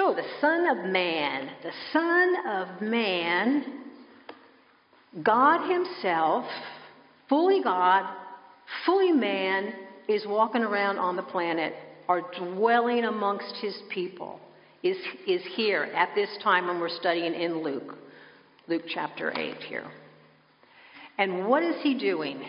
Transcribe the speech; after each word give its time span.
So, 0.00 0.14
the 0.14 0.24
Son 0.40 0.66
of 0.66 0.90
Man, 0.90 1.50
the 1.62 1.72
Son 1.92 2.34
of 2.48 2.80
Man, 2.80 3.82
God 5.22 5.70
Himself, 5.70 6.46
fully 7.28 7.62
God, 7.62 8.10
fully 8.86 9.12
man, 9.12 9.74
is 10.08 10.24
walking 10.26 10.62
around 10.62 10.96
on 10.96 11.16
the 11.16 11.22
planet, 11.22 11.74
or 12.08 12.22
dwelling 12.38 13.04
amongst 13.04 13.54
His 13.60 13.76
people, 13.90 14.40
is, 14.82 14.96
is 15.26 15.42
here 15.54 15.90
at 15.94 16.14
this 16.14 16.30
time 16.42 16.68
when 16.68 16.80
we're 16.80 16.88
studying 16.88 17.34
in 17.34 17.62
Luke, 17.62 17.94
Luke 18.68 18.84
chapter 18.88 19.38
8 19.38 19.56
here. 19.68 19.90
And 21.18 21.46
what 21.46 21.62
is 21.62 21.76
He 21.82 21.98
doing? 21.98 22.40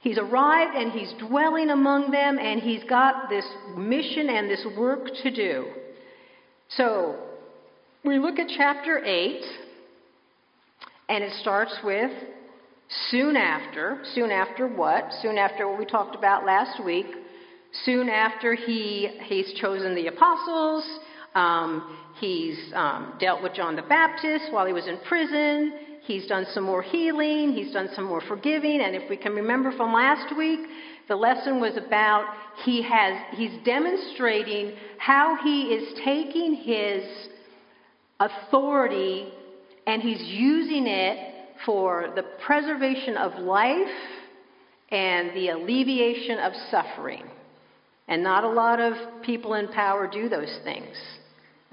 He's 0.00 0.16
arrived 0.16 0.74
and 0.76 0.92
He's 0.92 1.12
dwelling 1.28 1.68
among 1.68 2.10
them, 2.10 2.38
and 2.38 2.62
He's 2.62 2.84
got 2.84 3.28
this 3.28 3.44
mission 3.76 4.30
and 4.30 4.48
this 4.48 4.64
work 4.78 5.08
to 5.24 5.30
do. 5.30 5.66
So 6.76 7.16
we 8.04 8.18
look 8.18 8.38
at 8.38 8.48
chapter 8.56 8.98
8, 9.04 9.40
and 11.08 11.22
it 11.22 11.32
starts 11.40 11.76
with 11.84 12.10
soon 13.10 13.36
after. 13.36 14.02
Soon 14.14 14.30
after 14.30 14.66
what? 14.66 15.04
Soon 15.22 15.38
after 15.38 15.68
what 15.68 15.78
we 15.78 15.84
talked 15.84 16.16
about 16.16 16.44
last 16.44 16.84
week. 16.84 17.06
Soon 17.84 18.08
after 18.08 18.54
he, 18.54 19.08
he's 19.24 19.52
chosen 19.60 19.94
the 19.94 20.08
apostles, 20.08 20.84
um, 21.34 21.96
he's 22.20 22.72
um, 22.74 23.14
dealt 23.20 23.42
with 23.42 23.54
John 23.54 23.76
the 23.76 23.82
Baptist 23.82 24.46
while 24.50 24.66
he 24.66 24.72
was 24.72 24.86
in 24.88 24.98
prison. 25.06 25.74
He's 26.04 26.26
done 26.26 26.46
some 26.52 26.64
more 26.64 26.82
healing. 26.82 27.52
He's 27.52 27.72
done 27.72 27.88
some 27.94 28.04
more 28.04 28.20
forgiving. 28.20 28.80
And 28.80 28.94
if 28.94 29.08
we 29.08 29.16
can 29.16 29.32
remember 29.32 29.72
from 29.72 29.92
last 29.92 30.36
week, 30.36 30.60
the 31.08 31.16
lesson 31.16 31.60
was 31.60 31.76
about 31.76 32.26
he 32.64 32.82
has, 32.82 33.18
he's 33.32 33.52
demonstrating 33.64 34.74
how 34.98 35.36
he 35.42 35.64
is 35.64 35.98
taking 36.04 36.54
his 36.54 37.04
authority 38.20 39.28
and 39.86 40.02
he's 40.02 40.22
using 40.22 40.86
it 40.86 41.34
for 41.66 42.12
the 42.14 42.24
preservation 42.46 43.16
of 43.16 43.38
life 43.42 43.88
and 44.90 45.30
the 45.34 45.48
alleviation 45.48 46.38
of 46.38 46.52
suffering. 46.70 47.24
And 48.06 48.22
not 48.22 48.44
a 48.44 48.48
lot 48.48 48.80
of 48.80 49.22
people 49.22 49.54
in 49.54 49.68
power 49.68 50.08
do 50.10 50.28
those 50.28 50.58
things. 50.62 50.96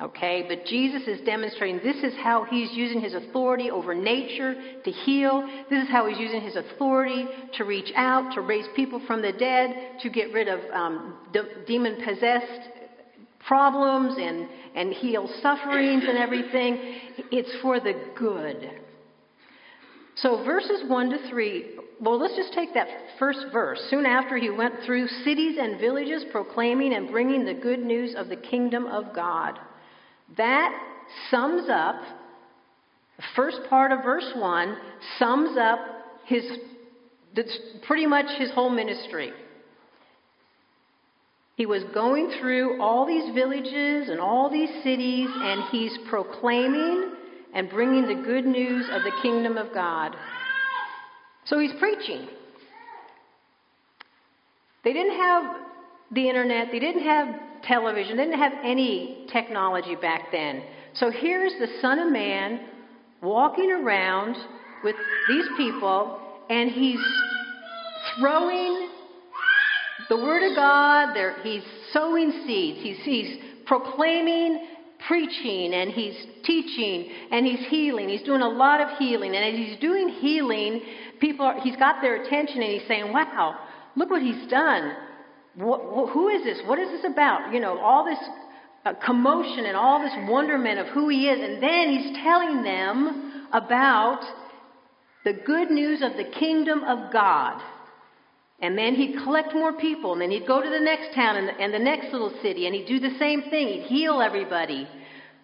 Okay, 0.02 0.45
but 0.47 0.66
Jesus 0.66 1.03
is 1.07 1.21
demonstrating 1.21 1.77
this 1.83 1.97
is 1.97 2.17
how 2.23 2.44
he's 2.45 2.71
using 2.71 3.02
his 3.02 3.13
authority 3.13 3.69
over 3.69 3.94
nature 3.94 4.55
to 4.83 4.91
heal. 4.91 5.47
This 5.69 5.83
is 5.83 5.89
how 5.89 6.07
he's 6.07 6.17
using 6.17 6.41
his 6.41 6.55
authority 6.55 7.27
to 7.57 7.66
reach 7.66 7.91
out, 7.95 8.33
to 8.33 8.41
raise 8.41 8.66
people 8.75 8.99
from 9.05 9.22
the 9.22 9.31
dead, 9.31 9.99
to 10.02 10.09
get 10.09 10.33
rid 10.33 10.47
of 10.47 10.59
um, 10.73 11.17
de- 11.31 11.66
demon 11.67 11.97
possessed 12.03 12.69
problems 13.45 14.16
and, 14.17 14.47
and 14.73 14.91
heal 14.91 15.29
sufferings 15.44 16.03
and 16.07 16.17
everything. 16.17 16.79
It's 17.31 17.61
for 17.61 17.79
the 17.79 17.94
good. 18.17 18.72
So, 20.16 20.44
verses 20.44 20.83
1 20.88 21.09
to 21.11 21.29
3, 21.29 21.66
well, 21.99 22.19
let's 22.19 22.35
just 22.35 22.53
take 22.53 22.73
that 22.73 22.88
first 23.19 23.45
verse. 23.53 23.79
Soon 23.91 24.07
after, 24.07 24.35
he 24.38 24.49
went 24.49 24.73
through 24.83 25.07
cities 25.23 25.57
and 25.59 25.79
villages 25.79 26.25
proclaiming 26.31 26.95
and 26.95 27.09
bringing 27.09 27.45
the 27.45 27.53
good 27.53 27.79
news 27.79 28.16
of 28.17 28.29
the 28.29 28.35
kingdom 28.35 28.88
of 28.88 29.13
God. 29.13 29.59
That 30.38 30.72
sums 31.30 31.70
up, 31.70 31.96
the 33.18 33.24
first 33.36 33.60
part 33.70 33.92
of 33.92 34.04
verse 34.04 34.32
1 34.36 34.78
sums 35.20 35.58
up 35.58 35.80
his, 36.26 36.44
pretty 37.86 38.06
much 38.06 38.26
his 38.38 38.52
whole 38.52 38.70
ministry. 38.70 39.32
He 41.56 41.66
was 41.66 41.84
going 41.94 42.32
through 42.40 42.82
all 42.82 43.06
these 43.06 43.36
villages 43.36 44.09
and 44.09 44.20
all 44.20 44.50
these 44.50 44.70
cities, 44.84 45.30
and 45.32 45.64
he's 45.70 45.96
proclaiming 46.09 47.12
and 47.54 47.70
bringing 47.70 48.08
the 48.08 48.24
good 48.24 48.46
news 48.46 48.88
of 48.92 49.04
the 49.04 49.12
kingdom 49.22 49.58
of 49.58 49.74
God. 49.74 50.16
So 51.46 51.59
he's 51.59 51.74
preaching. 51.78 52.28
They 54.84 54.94
didn't 54.94 55.18
have 55.18 55.56
the 56.12 56.28
internet, 56.28 56.70
they 56.72 56.80
didn't 56.80 57.03
have 57.03 57.28
television, 57.63 58.17
they 58.17 58.25
didn't 58.25 58.39
have 58.39 58.53
any 58.63 59.27
technology 59.31 59.95
back 59.95 60.31
then. 60.31 60.63
So 60.95 61.09
here's 61.09 61.53
the 61.59 61.67
Son 61.81 61.99
of 61.99 62.11
Man 62.11 62.67
walking 63.22 63.72
around 63.72 64.35
with 64.83 64.95
these 65.27 65.45
people, 65.57 66.19
and 66.49 66.69
he's 66.69 66.99
throwing 68.19 68.89
the 70.09 70.17
Word 70.17 70.49
of 70.49 70.55
God, 70.55 71.13
There 71.13 71.41
he's 71.44 71.63
sowing 71.94 72.44
seeds, 72.45 72.79
he's, 72.81 72.97
he's 73.03 73.38
proclaiming, 73.66 74.67
preaching, 75.07 75.73
and 75.73 75.91
he's 75.91 76.16
teaching, 76.43 77.09
and 77.31 77.45
he's 77.45 77.66
healing. 77.69 78.09
He's 78.09 78.23
doing 78.23 78.41
a 78.41 78.49
lot 78.49 78.81
of 78.81 78.97
healing. 78.97 79.35
And 79.35 79.45
as 79.45 79.67
he's 79.67 79.79
doing 79.79 80.09
healing, 80.09 80.81
people 81.19 81.45
are, 81.45 81.59
he's 81.61 81.78
got 81.78 82.01
their 82.01 82.23
attention, 82.23 82.61
and 82.61 82.72
he's 82.72 82.88
saying, 82.88 83.13
Wow, 83.13 83.57
look 83.95 84.09
what 84.09 84.22
he's 84.22 84.49
done. 84.49 84.93
Who 85.57 86.29
is 86.29 86.44
this? 86.44 86.62
What 86.66 86.79
is 86.79 86.89
this 86.89 87.12
about? 87.12 87.53
You 87.53 87.59
know, 87.59 87.78
all 87.79 88.06
this 88.06 88.19
uh, 88.85 88.94
commotion 89.06 89.66
and 89.66 89.75
all 89.75 90.01
this 90.01 90.13
wonderment 90.29 90.79
of 90.79 90.88
who 90.88 91.09
he 91.09 91.28
is. 91.28 91.39
And 91.41 91.62
then 91.62 91.89
he's 91.89 92.17
telling 92.23 92.63
them 92.63 93.47
about 93.51 94.22
the 95.23 95.34
good 95.34 95.69
news 95.69 96.01
of 96.01 96.13
the 96.17 96.23
kingdom 96.23 96.84
of 96.84 97.11
God. 97.11 97.61
And 98.61 98.78
then 98.78 98.95
he'd 98.95 99.17
collect 99.23 99.53
more 99.53 99.73
people, 99.73 100.13
and 100.13 100.22
then 100.22 100.29
he'd 100.29 100.45
go 100.45 100.61
to 100.61 100.69
the 100.69 100.79
next 100.79 101.16
town 101.16 101.35
and, 101.35 101.50
and 101.59 101.73
the 101.73 101.79
next 101.79 102.13
little 102.13 102.31
city, 102.44 102.67
and 102.67 102.75
he'd 102.75 102.88
do 102.88 103.00
the 103.00 103.17
same 103.17 103.41
thing. 103.50 103.67
He'd 103.67 103.88
heal 103.88 104.22
everybody, 104.22 104.88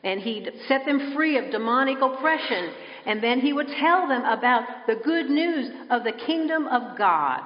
and 0.04 0.22
he'd 0.22 0.52
set 0.68 0.86
them 0.86 1.14
free 1.16 1.38
of 1.38 1.52
demonic 1.52 1.98
oppression. 2.00 2.72
And 3.08 3.24
then 3.24 3.40
he 3.40 3.54
would 3.54 3.70
tell 3.70 4.08
them 4.08 4.24
about 4.24 4.86
the 4.86 4.96
good 4.96 5.32
news 5.32 5.72
of 5.90 6.04
the 6.04 6.12
kingdom 6.12 6.68
of 6.68 6.96
God. 6.98 7.42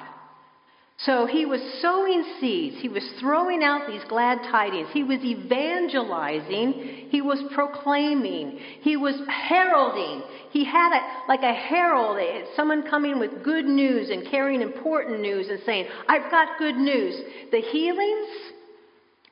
So 1.06 1.26
he 1.26 1.48
was 1.48 1.62
sowing 1.82 2.24
seeds. 2.40 2.78
He 2.80 2.88
was 2.88 3.04
throwing 3.20 3.64
out 3.64 3.88
these 3.88 4.04
glad 4.08 4.44
tidings. 4.52 4.90
He 4.94 5.04
was 5.04 5.20
evangelizing. 5.24 7.08
He 7.10 7.22
was 7.22 7.42
proclaiming. 7.56 8.60
He 8.82 8.98
was 8.98 9.16
heralding. 9.28 10.22
He 10.52 10.64
had 10.64 10.96
a, 10.96 11.02
like 11.28 11.42
a 11.42 11.54
herald, 11.54 12.20
eh, 12.20 12.46
someone 12.56 12.84
coming 12.88 13.18
with 13.18 13.44
good 13.44 13.66
news 13.66 14.12
and 14.12 14.30
carrying 14.30 14.62
important 14.62 15.22
news 15.22 15.48
and 15.50 15.60
saying, 15.66 15.88
I've 16.08 16.30
got 16.30 16.60
good 16.60 16.76
news. 16.76 17.20
The 17.52 17.62
healings 17.62 18.30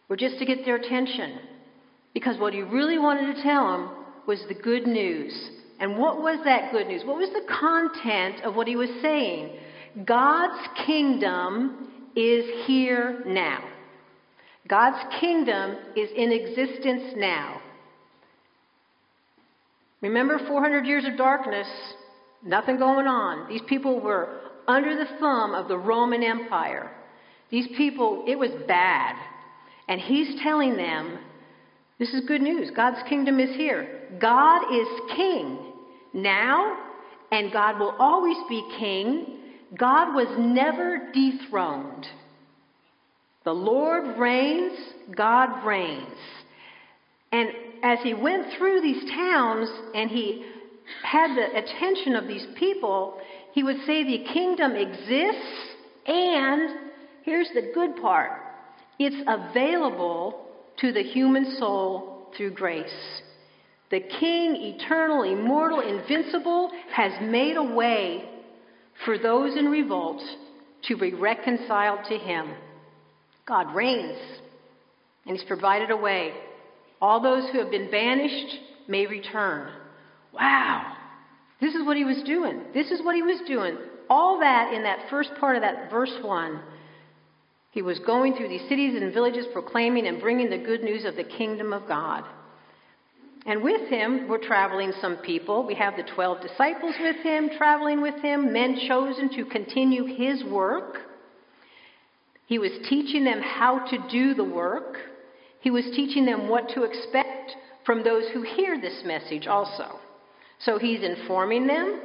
were 0.07 0.17
just 0.17 0.39
to 0.39 0.45
get 0.45 0.65
their 0.65 0.77
attention. 0.77 1.37
Because 2.15 2.39
what 2.39 2.53
he 2.53 2.63
really 2.63 2.97
wanted 2.97 3.35
to 3.35 3.43
tell 3.43 3.71
them 3.71 3.89
was 4.25 4.43
the 4.47 4.55
good 4.55 4.87
news. 4.87 5.51
And 5.79 5.99
what 5.99 6.19
was 6.19 6.39
that 6.45 6.71
good 6.71 6.87
news? 6.87 7.03
What 7.05 7.17
was 7.17 7.29
the 7.29 7.45
content 7.47 8.43
of 8.43 8.55
what 8.55 8.67
he 8.67 8.75
was 8.75 8.89
saying? 9.03 9.55
God's 10.05 10.67
kingdom 10.85 11.91
is 12.15 12.45
here 12.65 13.23
now. 13.25 13.63
God's 14.67 14.97
kingdom 15.19 15.77
is 15.95 16.09
in 16.15 16.31
existence 16.31 17.13
now. 17.15 17.61
Remember 20.01 20.39
400 20.47 20.85
years 20.85 21.05
of 21.05 21.17
darkness, 21.17 21.67
nothing 22.45 22.77
going 22.77 23.07
on. 23.07 23.49
These 23.49 23.63
people 23.67 23.99
were 23.99 24.41
under 24.67 24.95
the 24.95 25.09
thumb 25.19 25.55
of 25.55 25.67
the 25.67 25.77
Roman 25.77 26.23
Empire. 26.23 26.91
These 27.49 27.67
people, 27.75 28.23
it 28.27 28.37
was 28.37 28.51
bad. 28.67 29.15
And 29.87 29.99
he's 29.99 30.39
telling 30.43 30.77
them, 30.77 31.17
this 31.97 32.13
is 32.13 32.25
good 32.27 32.41
news. 32.41 32.69
God's 32.75 33.01
kingdom 33.09 33.39
is 33.39 33.55
here. 33.55 34.07
God 34.21 34.73
is 34.73 34.87
king 35.15 35.57
now, 36.13 36.77
and 37.31 37.51
God 37.51 37.79
will 37.79 37.95
always 37.99 38.37
be 38.47 38.63
king 38.77 39.38
God 39.77 40.15
was 40.15 40.27
never 40.37 41.11
dethroned. 41.13 42.07
The 43.45 43.53
Lord 43.53 44.17
reigns, 44.17 44.77
God 45.15 45.65
reigns. 45.65 46.17
And 47.31 47.49
as 47.83 47.99
he 48.03 48.13
went 48.13 48.47
through 48.57 48.81
these 48.81 49.09
towns 49.11 49.69
and 49.93 50.09
he 50.09 50.45
had 51.03 51.35
the 51.35 51.57
attention 51.57 52.15
of 52.15 52.27
these 52.27 52.45
people, 52.57 53.19
he 53.53 53.63
would 53.63 53.77
say 53.85 54.03
the 54.03 54.25
kingdom 54.33 54.75
exists, 54.75 55.75
and 56.07 56.69
here's 57.23 57.49
the 57.53 57.71
good 57.73 57.95
part 58.01 58.31
it's 58.97 59.15
available 59.27 60.45
to 60.81 60.91
the 60.91 61.03
human 61.03 61.55
soul 61.57 62.27
through 62.35 62.51
grace. 62.51 63.21
The 63.91 64.01
King, 64.01 64.55
eternal, 64.55 65.23
immortal, 65.23 65.79
invincible, 65.79 66.69
has 66.91 67.11
made 67.21 67.55
a 67.55 67.63
way 67.63 68.38
for 69.05 69.17
those 69.17 69.57
in 69.57 69.65
revolt 69.65 70.21
to 70.83 70.97
be 70.97 71.13
reconciled 71.13 71.99
to 72.09 72.17
Him. 72.17 72.53
God 73.47 73.73
reigns, 73.73 74.17
and 75.25 75.37
He's 75.37 75.47
provided 75.47 75.91
a 75.91 75.97
way. 75.97 76.33
All 77.01 77.21
those 77.21 77.49
who 77.51 77.59
have 77.59 77.71
been 77.71 77.89
banished 77.89 78.55
may 78.87 79.05
return. 79.05 79.71
Wow! 80.33 80.95
This 81.61 81.75
is 81.75 81.85
what 81.85 81.97
He 81.97 82.05
was 82.05 82.21
doing. 82.25 82.61
This 82.73 82.91
is 82.91 83.03
what 83.03 83.15
He 83.15 83.21
was 83.21 83.41
doing. 83.47 83.77
All 84.09 84.39
that 84.39 84.73
in 84.73 84.83
that 84.83 85.09
first 85.09 85.31
part 85.39 85.55
of 85.55 85.61
that 85.61 85.89
verse 85.89 86.13
1. 86.21 86.61
He 87.71 87.81
was 87.81 87.99
going 87.99 88.35
through 88.35 88.49
these 88.49 88.67
cities 88.67 88.99
and 88.99 89.13
villages 89.13 89.45
proclaiming 89.53 90.07
and 90.07 90.19
bringing 90.19 90.49
the 90.49 90.57
good 90.57 90.83
news 90.83 91.05
of 91.05 91.15
the 91.15 91.23
kingdom 91.23 91.71
of 91.71 91.87
God. 91.87 92.23
And 93.45 93.63
with 93.63 93.89
him 93.89 94.27
were 94.27 94.37
traveling 94.37 94.91
some 95.01 95.17
people. 95.17 95.65
We 95.65 95.75
have 95.75 95.95
the 95.95 96.03
12 96.03 96.41
disciples 96.41 96.95
with 96.99 97.15
him, 97.17 97.49
traveling 97.57 98.01
with 98.01 98.21
him, 98.21 98.51
men 98.51 98.79
chosen 98.87 99.29
to 99.35 99.45
continue 99.45 100.05
his 100.05 100.43
work. 100.43 100.97
He 102.47 102.59
was 102.59 102.71
teaching 102.89 103.23
them 103.23 103.41
how 103.41 103.87
to 103.89 103.97
do 104.09 104.33
the 104.33 104.43
work. 104.43 104.97
He 105.61 105.71
was 105.71 105.85
teaching 105.95 106.25
them 106.25 106.49
what 106.49 106.69
to 106.69 106.83
expect 106.83 107.55
from 107.85 108.03
those 108.03 108.25
who 108.33 108.41
hear 108.41 108.79
this 108.79 109.03
message 109.05 109.47
also. 109.47 109.99
So 110.59 110.77
he's 110.77 111.01
informing 111.01 111.67
them 111.67 112.01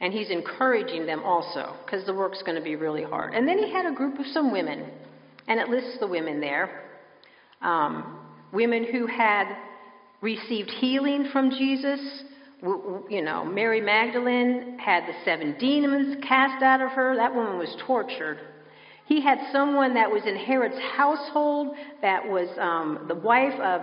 and 0.00 0.12
he's 0.12 0.30
encouraging 0.30 1.06
them 1.06 1.22
also 1.22 1.74
because 1.84 2.04
the 2.04 2.14
work's 2.14 2.42
going 2.42 2.56
to 2.56 2.62
be 2.62 2.76
really 2.76 3.02
hard. 3.02 3.34
And 3.34 3.48
then 3.48 3.58
he 3.58 3.72
had 3.72 3.86
a 3.86 3.92
group 3.92 4.18
of 4.18 4.26
some 4.26 4.52
women, 4.52 4.90
and 5.48 5.58
it 5.58 5.68
lists 5.68 5.96
the 6.00 6.06
women 6.06 6.40
there. 6.40 6.82
Um, 7.62 8.18
women 8.52 8.84
who 8.84 9.06
had 9.06 9.56
received 10.20 10.70
healing 10.70 11.28
from 11.32 11.50
Jesus. 11.50 12.00
You 12.62 13.22
know, 13.22 13.44
Mary 13.44 13.80
Magdalene 13.80 14.78
had 14.78 15.04
the 15.06 15.12
seven 15.24 15.56
demons 15.58 16.16
cast 16.26 16.62
out 16.62 16.80
of 16.80 16.90
her. 16.92 17.16
That 17.16 17.34
woman 17.34 17.58
was 17.58 17.74
tortured. 17.86 18.38
He 19.06 19.20
had 19.20 19.38
someone 19.52 19.94
that 19.94 20.10
was 20.10 20.22
in 20.26 20.36
Herod's 20.36 20.78
household 20.96 21.76
that 22.02 22.26
was 22.26 22.48
um, 22.58 23.04
the 23.06 23.14
wife 23.14 23.58
of 23.60 23.82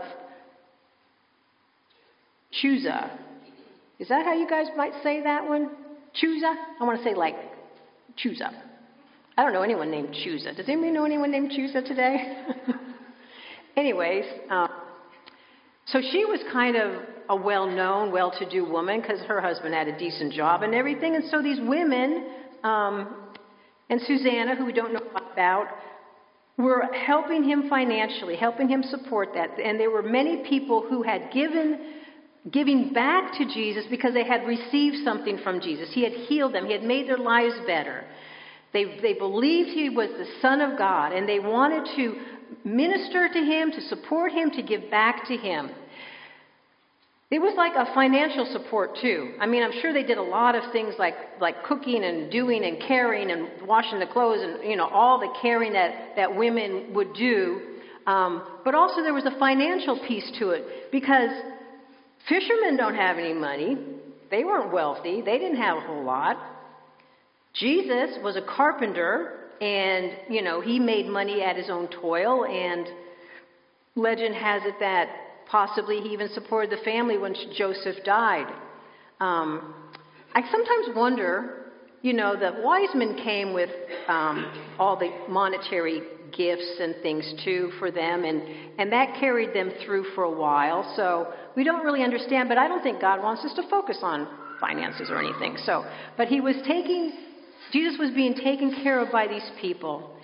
Chuza. 2.62 3.10
Is 4.00 4.10
that 4.10 4.26
how 4.26 4.34
you 4.34 4.50
guys 4.50 4.68
might 4.76 4.94
say 5.02 5.24
that 5.24 5.48
one? 5.48 5.70
Chuza? 6.22 6.54
I 6.80 6.84
want 6.84 6.98
to 6.98 7.04
say 7.04 7.16
like 7.16 7.36
Chuza. 8.24 8.54
I 9.38 9.44
don't 9.44 9.54
know 9.54 9.64
anyone 9.64 9.90
named 9.90 10.10
Chuza. 10.10 10.56
Does 10.56 10.68
anybody 10.68 10.92
know 10.92 11.06
anyone 11.06 11.32
named 11.32 11.52
Chuza 11.52 11.86
today? 11.86 12.44
Anyways, 13.78 14.26
um, 14.52 14.70
so 15.86 16.02
she 16.02 16.26
was 16.26 16.40
kind 16.52 16.76
of 16.76 17.02
a 17.30 17.36
well 17.36 17.68
known, 17.68 18.12
well 18.12 18.32
to 18.40 18.50
do 18.50 18.66
woman 18.66 19.02
because 19.02 19.20
her 19.22 19.42
husband 19.42 19.74
had 19.74 19.88
a 19.88 19.98
decent 19.98 20.34
job 20.34 20.64
and 20.64 20.74
everything. 20.74 21.16
And 21.16 21.26
so 21.30 21.42
these 21.42 21.60
women, 21.62 22.28
um, 22.64 23.16
and 23.90 24.02
Susanna, 24.02 24.56
who 24.56 24.66
we 24.66 24.74
don't 24.74 24.94
know 24.94 25.06
about, 25.32 25.68
were 26.58 26.84
helping 26.94 27.44
him 27.44 27.70
financially, 27.70 28.36
helping 28.36 28.70
him 28.70 28.84
support 28.84 29.30
that. 29.34 29.50
And 29.60 29.80
there 29.80 29.92
were 29.92 30.04
many 30.04 30.44
people 30.48 30.86
who 30.88 31.04
had 31.04 31.32
given 31.34 31.80
giving 32.52 32.92
back 32.92 33.38
to 33.38 33.46
Jesus 33.46 33.86
because 33.90 34.14
they 34.14 34.26
had 34.26 34.46
received 34.46 34.98
something 35.04 35.38
from 35.44 35.62
Jesus. 35.62 35.90
He 35.94 36.04
had 36.04 36.12
healed 36.12 36.54
them, 36.54 36.66
He 36.66 36.74
had 36.74 36.84
made 36.84 37.08
their 37.08 37.18
lives 37.18 37.56
better. 37.66 38.04
They, 38.74 39.00
they 39.02 39.14
believed 39.14 39.70
He 39.70 39.90
was 39.90 40.10
the 40.10 40.28
Son 40.42 40.60
of 40.60 40.78
God, 40.78 41.14
and 41.14 41.28
they 41.28 41.40
wanted 41.40 41.88
to 41.96 42.16
minister 42.64 43.30
to 43.32 43.40
Him, 43.40 43.72
to 43.72 43.82
support 43.82 44.32
Him, 44.32 44.52
to 44.52 44.62
give 44.62 44.90
back 44.90 45.28
to 45.28 45.36
Him. 45.36 45.70
It 47.32 47.40
was 47.40 47.56
like 47.58 47.74
a 47.76 47.92
financial 47.96 48.46
support 48.52 48.98
too. 49.02 49.34
I 49.40 49.48
mean, 49.48 49.64
I'm 49.64 49.72
sure 49.82 49.92
they 49.92 50.04
did 50.04 50.20
a 50.20 50.24
lot 50.24 50.54
of 50.54 50.72
things 50.72 50.94
like 51.00 51.16
like 51.42 51.64
cooking 51.64 52.04
and 52.04 52.32
doing 52.32 52.64
and 52.64 52.80
caring 52.80 53.32
and 53.32 53.68
washing 53.68 54.00
the 54.00 54.06
clothes 54.06 54.40
and 54.44 54.70
you 54.70 54.76
know 54.76 54.88
all 54.88 55.20
the 55.20 55.34
caring 55.42 55.74
that 55.74 56.16
that 56.16 56.36
women 56.36 56.94
would 56.94 57.14
do. 57.14 57.60
Um, 58.06 58.44
but 58.64 58.76
also 58.76 59.02
there 59.02 59.16
was 59.16 59.26
a 59.26 59.40
financial 59.40 60.00
piece 60.08 60.32
to 60.38 60.52
it 60.52 60.92
because 60.92 61.32
Fishermen 62.30 62.78
don't 62.78 62.96
have 62.96 63.18
any 63.18 63.34
money. 63.34 63.78
They 64.30 64.44
weren't 64.44 64.72
wealthy. 64.72 65.22
They 65.22 65.38
didn't 65.38 65.58
have 65.58 65.78
a 65.78 65.82
whole 65.82 66.04
lot. 66.04 66.38
Jesus 67.54 68.18
was 68.24 68.36
a 68.36 68.42
carpenter, 68.42 69.43
and, 69.62 70.12
you 70.30 70.42
know, 70.42 70.62
he 70.62 70.80
made 70.80 71.08
money 71.08 71.42
at 71.42 71.56
his 71.56 71.70
own 71.70 71.88
toil, 71.88 72.46
and 72.46 72.88
legend 73.96 74.36
has 74.36 74.62
it 74.66 74.76
that 74.80 75.08
possibly 75.48 76.02
he 76.02 76.10
even 76.10 76.30
supported 76.30 76.72
the 76.72 76.84
family 76.84 77.18
when 77.18 77.36
Joseph 77.58 77.98
died. 78.04 78.48
Um, 79.20 79.76
I 80.34 80.42
sometimes 80.52 80.96
wonder, 80.96 81.72
you 82.02 82.14
know, 82.14 82.36
the 82.36 82.62
wise 82.62 82.90
men 82.96 83.16
came 83.24 83.54
with 83.54 83.70
um, 84.08 84.76
all 84.80 84.98
the 84.98 85.12
monetary 85.30 86.02
gifts 86.36 86.80
and 86.80 86.96
things 87.04 87.32
too 87.46 87.72
for 87.78 87.92
them, 87.92 88.24
and, 88.24 88.42
and 88.80 88.92
that 88.92 89.16
carried 89.20 89.54
them 89.54 89.72
through 89.86 90.06
for 90.16 90.24
a 90.24 90.32
while. 90.32 90.92
So 90.96 91.32
we 91.56 91.64
don't 91.64 91.86
really 91.86 92.04
understand, 92.04 92.50
but 92.50 92.58
I 92.58 92.68
don't 92.68 92.82
think 92.82 93.00
God 93.00 93.22
wants 93.22 93.46
us 93.46 93.54
to 93.56 93.70
focus 93.70 94.00
on 94.02 94.28
finances 94.60 95.10
or 95.12 95.20
anything. 95.20 95.58
So, 95.66 95.86
but 96.18 96.28
he 96.28 96.42
was 96.42 96.56
taking, 96.68 97.14
Jesus 97.74 97.98
was 98.00 98.12
being 98.12 98.36
taken 98.36 98.84
care 98.84 99.00
of 99.00 99.12
by 99.12 99.28
these 99.28 99.50
people. 99.60 100.16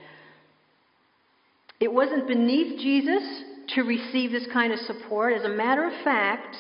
It 1.80 1.92
wasn't 1.92 2.28
beneath 2.28 2.80
Jesus 2.80 3.24
to 3.76 3.82
receive 3.82 4.32
this 4.32 4.48
kind 4.54 4.72
of 4.72 4.80
support. 4.80 5.34
As 5.34 5.44
a 5.44 5.50
matter 5.50 5.86
of 5.86 5.94
fact, 6.04 6.56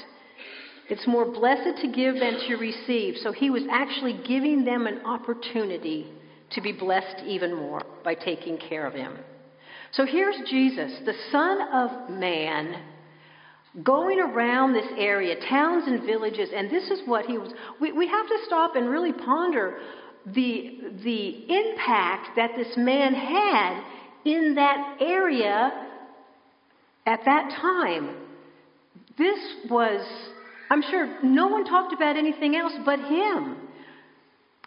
it's 0.90 1.06
more 1.08 1.32
blessed 1.32 1.82
to 1.82 1.88
give 1.92 2.16
than 2.16 2.40
to 2.48 2.56
receive. 2.56 3.16
So 3.22 3.32
he 3.32 3.50
was 3.50 3.64
actually 3.72 4.20
giving 4.28 4.66
them 4.66 4.88
an 4.88 5.06
opportunity 5.06 6.08
to 6.52 6.62
be 6.62 6.72
blessed 6.72 7.24
even 7.26 7.56
more 7.56 7.84
by 8.04 8.16
taking 8.16 8.58
care 8.58 8.88
of 8.88 8.94
him. 8.94 9.14
So 9.92 10.06
here's 10.06 10.36
Jesus, 10.50 10.92
the 11.06 11.14
Son 11.32 11.60
of 11.74 12.10
Man, 12.10 12.82
going 13.84 14.20
around 14.20 14.74
this 14.74 14.88
area, 14.98 15.36
towns 15.48 15.84
and 15.88 16.04
villages, 16.04 16.50
and 16.56 16.72
this 16.72 16.90
is 16.90 17.02
what 17.06 17.26
he 17.26 17.38
was. 17.38 17.52
We, 17.80 17.92
we 17.92 18.08
have 18.08 18.28
to 18.28 18.38
stop 18.46 18.76
and 18.76 18.90
really 18.90 19.14
ponder 19.14 19.78
the, 20.26 20.80
the 21.04 21.54
impact 21.54 22.36
that 22.36 22.52
this 22.56 22.74
man 22.78 23.14
had 23.14 23.84
in 24.26 24.56
that 24.56 24.98
area 25.00 25.72
at 27.06 27.22
that 27.26 27.50
time. 27.62 28.16
This 29.18 29.40
was, 29.70 30.06
I'm 30.70 30.84
sure 30.90 31.18
no 31.24 31.48
one 31.48 31.66
talked 31.66 31.94
about 31.94 32.16
anything 32.16 32.56
else 32.56 32.74
but 32.86 33.00
him. 33.00 33.58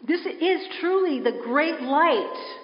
This 0.05 0.25
is 0.25 0.67
truly 0.81 1.19
the 1.19 1.39
great 1.43 1.81
light 1.81 2.57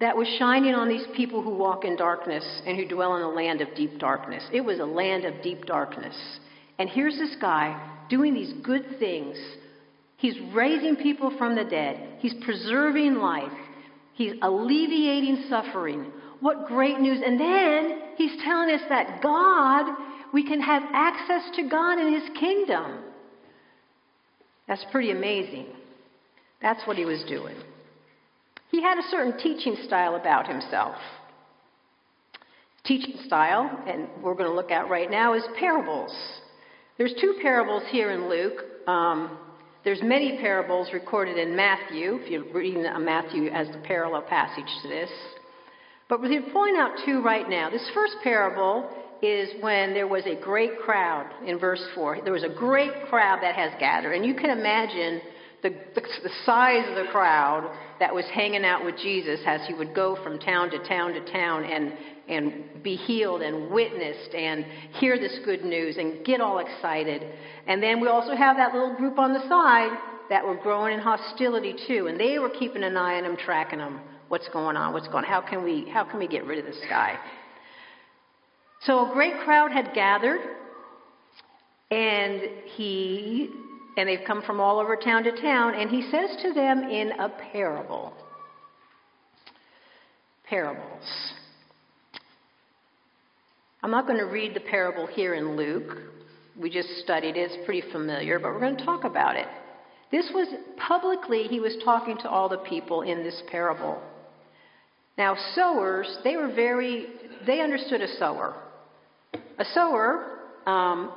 that 0.00 0.16
was 0.16 0.26
shining 0.38 0.74
on 0.74 0.88
these 0.88 1.06
people 1.16 1.40
who 1.40 1.50
walk 1.50 1.84
in 1.84 1.96
darkness 1.96 2.44
and 2.66 2.76
who 2.76 2.86
dwell 2.86 3.16
in 3.16 3.22
a 3.22 3.28
land 3.28 3.60
of 3.60 3.68
deep 3.76 3.98
darkness. 3.98 4.42
It 4.52 4.60
was 4.60 4.80
a 4.80 4.84
land 4.84 5.24
of 5.24 5.40
deep 5.42 5.66
darkness. 5.66 6.16
And 6.78 6.88
here's 6.88 7.16
this 7.16 7.36
guy 7.40 7.80
doing 8.10 8.34
these 8.34 8.52
good 8.62 8.84
things. 8.98 9.36
He's 10.16 10.36
raising 10.52 10.96
people 10.96 11.36
from 11.36 11.54
the 11.54 11.64
dead, 11.64 12.18
he's 12.20 12.34
preserving 12.44 13.16
life, 13.16 13.52
he's 14.14 14.34
alleviating 14.42 15.44
suffering. 15.48 16.12
What 16.40 16.66
great 16.66 17.00
news! 17.00 17.22
And 17.24 17.40
then 17.40 18.00
he's 18.16 18.42
telling 18.42 18.70
us 18.74 18.82
that 18.88 19.22
God, 19.22 19.96
we 20.32 20.46
can 20.46 20.60
have 20.60 20.82
access 20.92 21.42
to 21.56 21.68
God 21.68 21.98
and 21.98 22.14
his 22.14 22.28
kingdom. 22.38 22.98
That's 24.68 24.84
pretty 24.90 25.10
amazing. 25.10 25.66
That's 26.60 26.86
what 26.86 26.96
he 26.96 27.04
was 27.04 27.22
doing. 27.28 27.56
He 28.70 28.82
had 28.82 28.98
a 28.98 29.08
certain 29.10 29.38
teaching 29.38 29.76
style 29.84 30.16
about 30.16 30.48
himself. 30.48 30.96
Teaching 32.84 33.16
style, 33.24 33.70
and 33.86 34.08
we're 34.22 34.34
going 34.34 34.48
to 34.48 34.54
look 34.54 34.70
at 34.70 34.88
right 34.88 35.10
now, 35.10 35.34
is 35.34 35.44
parables. 35.58 36.14
There's 36.98 37.14
two 37.20 37.36
parables 37.40 37.82
here 37.90 38.10
in 38.10 38.28
Luke. 38.28 38.64
Um, 38.86 39.38
there's 39.84 40.02
many 40.02 40.38
parables 40.38 40.88
recorded 40.92 41.36
in 41.36 41.54
Matthew, 41.54 42.18
if 42.22 42.30
you're 42.30 42.44
reading 42.52 42.82
Matthew 43.00 43.48
as 43.48 43.68
the 43.68 43.78
parallel 43.78 44.22
passage 44.22 44.64
to 44.82 44.88
this. 44.88 45.10
But 46.08 46.20
we're 46.20 46.28
going 46.28 46.44
to 46.44 46.52
point 46.52 46.76
out 46.78 46.92
two 47.04 47.22
right 47.22 47.48
now. 47.48 47.68
This 47.70 47.88
first 47.92 48.16
parable 48.22 48.90
is 49.20 49.50
when 49.60 49.92
there 49.92 50.08
was 50.08 50.24
a 50.26 50.34
great 50.34 50.78
crowd 50.80 51.30
in 51.46 51.58
verse 51.58 51.84
4. 51.94 52.20
There 52.24 52.32
was 52.32 52.44
a 52.44 52.48
great 52.48 52.92
crowd 53.08 53.40
that 53.42 53.54
has 53.54 53.72
gathered. 53.78 54.12
And 54.12 54.24
you 54.24 54.34
can 54.34 54.50
imagine 54.50 55.20
the, 55.64 55.70
the, 55.94 56.30
size 56.44 56.86
of 56.90 56.94
the 56.94 57.10
crowd 57.10 57.74
that 57.98 58.14
was 58.14 58.26
hanging 58.34 58.66
out 58.66 58.84
with 58.84 58.96
Jesus 58.98 59.40
as 59.46 59.66
he 59.66 59.72
would 59.72 59.94
go 59.94 60.14
from 60.22 60.38
town 60.38 60.70
to 60.70 60.78
town 60.86 61.14
to 61.14 61.32
town 61.32 61.64
and, 61.64 61.94
and 62.28 62.82
be 62.82 62.96
healed 62.96 63.40
and 63.40 63.70
witnessed 63.70 64.34
and 64.34 64.66
hear 65.00 65.18
this 65.18 65.38
good 65.46 65.64
news 65.64 65.96
and 65.96 66.22
get 66.22 66.42
all 66.42 66.58
excited. 66.58 67.24
And 67.66 67.82
then 67.82 67.98
we 67.98 68.08
also 68.08 68.36
have 68.36 68.58
that 68.58 68.74
little 68.74 68.94
group 68.94 69.18
on 69.18 69.32
the 69.32 69.40
side 69.48 69.98
that 70.28 70.44
were 70.44 70.56
growing 70.56 70.92
in 70.92 71.00
hostility 71.00 71.74
too, 71.88 72.08
and 72.08 72.20
they 72.20 72.38
were 72.38 72.50
keeping 72.50 72.82
an 72.82 72.98
eye 72.98 73.16
on 73.16 73.24
him, 73.24 73.36
tracking 73.36 73.78
him. 73.78 74.00
What's 74.28 74.48
going 74.50 74.76
on? 74.76 74.92
What's 74.92 75.08
going 75.08 75.24
on? 75.24 75.30
How 75.30 75.40
can 75.40 75.64
we, 75.64 75.88
how 75.90 76.04
can 76.04 76.18
we 76.18 76.28
get 76.28 76.44
rid 76.44 76.58
of 76.58 76.66
this 76.66 76.80
guy? 76.90 77.18
So 78.82 79.10
a 79.10 79.14
great 79.14 79.38
crowd 79.44 79.72
had 79.72 79.94
gathered, 79.94 80.40
and 81.90 82.42
he 82.76 83.50
and 83.96 84.08
they've 84.08 84.26
come 84.26 84.42
from 84.42 84.60
all 84.60 84.78
over 84.80 84.96
town 84.96 85.24
to 85.24 85.40
town, 85.40 85.74
and 85.74 85.90
he 85.90 86.02
says 86.10 86.36
to 86.42 86.52
them 86.52 86.82
in 86.84 87.12
a 87.12 87.28
parable. 87.52 88.12
Parables. 90.48 91.32
I'm 93.82 93.90
not 93.90 94.06
going 94.06 94.18
to 94.18 94.24
read 94.24 94.54
the 94.54 94.60
parable 94.60 95.06
here 95.06 95.34
in 95.34 95.56
Luke. 95.56 95.98
We 96.58 96.70
just 96.70 96.88
studied 97.02 97.36
it, 97.36 97.50
it's 97.50 97.66
pretty 97.66 97.90
familiar, 97.92 98.38
but 98.38 98.52
we're 98.52 98.60
going 98.60 98.76
to 98.76 98.84
talk 98.84 99.04
about 99.04 99.36
it. 99.36 99.46
This 100.10 100.30
was 100.32 100.48
publicly, 100.76 101.44
he 101.44 101.60
was 101.60 101.76
talking 101.84 102.16
to 102.18 102.28
all 102.28 102.48
the 102.48 102.58
people 102.58 103.02
in 103.02 103.22
this 103.22 103.42
parable. 103.50 104.00
Now, 105.18 105.36
sowers, 105.54 106.18
they 106.24 106.36
were 106.36 106.52
very, 106.54 107.06
they 107.46 107.60
understood 107.60 108.00
a 108.00 108.08
sower. 108.16 108.54
A 109.58 109.64
sower 109.72 110.38
um, 110.66 111.12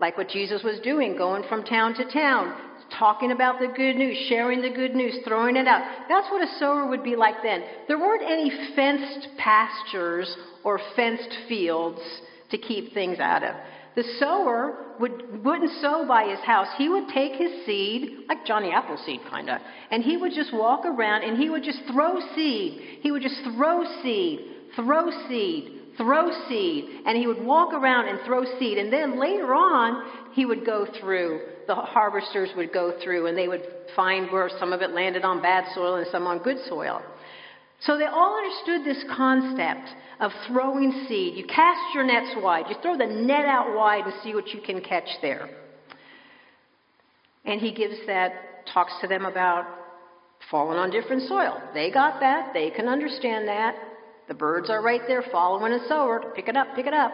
like 0.00 0.16
what 0.16 0.28
Jesus 0.28 0.62
was 0.62 0.80
doing, 0.80 1.16
going 1.16 1.44
from 1.48 1.62
town 1.62 1.94
to 1.94 2.10
town, 2.10 2.54
talking 2.98 3.32
about 3.32 3.60
the 3.60 3.68
good 3.68 3.96
news, 3.96 4.16
sharing 4.28 4.62
the 4.62 4.70
good 4.70 4.94
news, 4.94 5.14
throwing 5.26 5.56
it 5.56 5.68
out. 5.68 5.82
That's 6.08 6.30
what 6.30 6.42
a 6.42 6.58
sower 6.58 6.88
would 6.88 7.04
be 7.04 7.16
like 7.16 7.36
then. 7.42 7.62
There 7.86 7.98
weren't 7.98 8.22
any 8.22 8.50
fenced 8.74 9.28
pastures 9.38 10.34
or 10.64 10.80
fenced 10.96 11.36
fields 11.48 12.00
to 12.50 12.58
keep 12.58 12.94
things 12.94 13.18
out 13.20 13.44
of. 13.44 13.54
The 13.96 14.04
sower 14.18 14.94
would, 15.00 15.44
wouldn't 15.44 15.70
sow 15.80 16.06
by 16.06 16.28
his 16.28 16.38
house. 16.40 16.68
He 16.78 16.88
would 16.88 17.08
take 17.12 17.32
his 17.32 17.66
seed, 17.66 18.20
like 18.28 18.46
Johnny 18.46 18.70
Appleseed 18.72 19.20
kind 19.28 19.50
of, 19.50 19.60
and 19.90 20.02
he 20.02 20.16
would 20.16 20.32
just 20.32 20.54
walk 20.54 20.84
around 20.86 21.24
and 21.24 21.36
he 21.36 21.50
would 21.50 21.64
just 21.64 21.80
throw 21.92 22.18
seed. 22.34 22.80
He 23.02 23.10
would 23.10 23.22
just 23.22 23.40
throw 23.56 23.84
seed, 24.02 24.40
throw 24.76 25.10
seed, 25.28 25.79
throw 25.96 26.30
seed, 26.48 27.02
and 27.06 27.16
he 27.16 27.26
would 27.26 27.42
walk 27.42 27.72
around 27.72 28.08
and 28.08 28.20
throw 28.24 28.44
seed. 28.58 28.78
And 28.78 28.92
then 28.92 29.18
later 29.18 29.54
on, 29.54 30.32
he 30.32 30.46
would 30.46 30.64
go 30.64 30.86
through, 31.00 31.40
the 31.66 31.74
harvesters 31.74 32.50
would 32.56 32.72
go 32.72 32.98
through, 33.02 33.26
and 33.26 33.36
they 33.36 33.48
would 33.48 33.62
find 33.94 34.30
where 34.30 34.50
some 34.58 34.72
of 34.72 34.82
it 34.82 34.90
landed 34.90 35.24
on 35.24 35.42
bad 35.42 35.64
soil 35.74 35.96
and 35.96 36.06
some 36.10 36.26
on 36.26 36.38
good 36.38 36.58
soil. 36.68 37.02
So 37.80 37.96
they 37.96 38.04
all 38.06 38.36
understood 38.36 38.84
this 38.84 39.04
concept 39.16 39.88
of 40.20 40.32
throwing 40.48 41.06
seed. 41.08 41.34
You 41.34 41.46
cast 41.46 41.94
your 41.94 42.04
nets 42.04 42.36
wide, 42.42 42.66
you 42.68 42.76
throw 42.82 42.96
the 42.96 43.06
net 43.06 43.46
out 43.46 43.74
wide 43.74 44.04
and 44.04 44.14
see 44.22 44.34
what 44.34 44.48
you 44.48 44.60
can 44.60 44.80
catch 44.82 45.08
there. 45.22 45.48
And 47.44 47.60
he 47.60 47.72
gives 47.72 47.96
that, 48.06 48.66
talks 48.72 48.92
to 49.00 49.08
them 49.08 49.24
about 49.24 49.64
falling 50.50 50.78
on 50.78 50.90
different 50.90 51.22
soil. 51.22 51.60
They 51.72 51.90
got 51.90 52.20
that, 52.20 52.52
they 52.52 52.70
can 52.70 52.86
understand 52.86 53.48
that. 53.48 53.74
The 54.30 54.34
birds 54.36 54.70
are 54.70 54.80
right 54.80 55.00
there 55.08 55.24
following 55.32 55.72
a 55.72 55.88
sower. 55.88 56.22
Pick 56.36 56.46
it 56.46 56.56
up, 56.56 56.68
pick 56.76 56.86
it 56.86 56.94
up. 56.94 57.10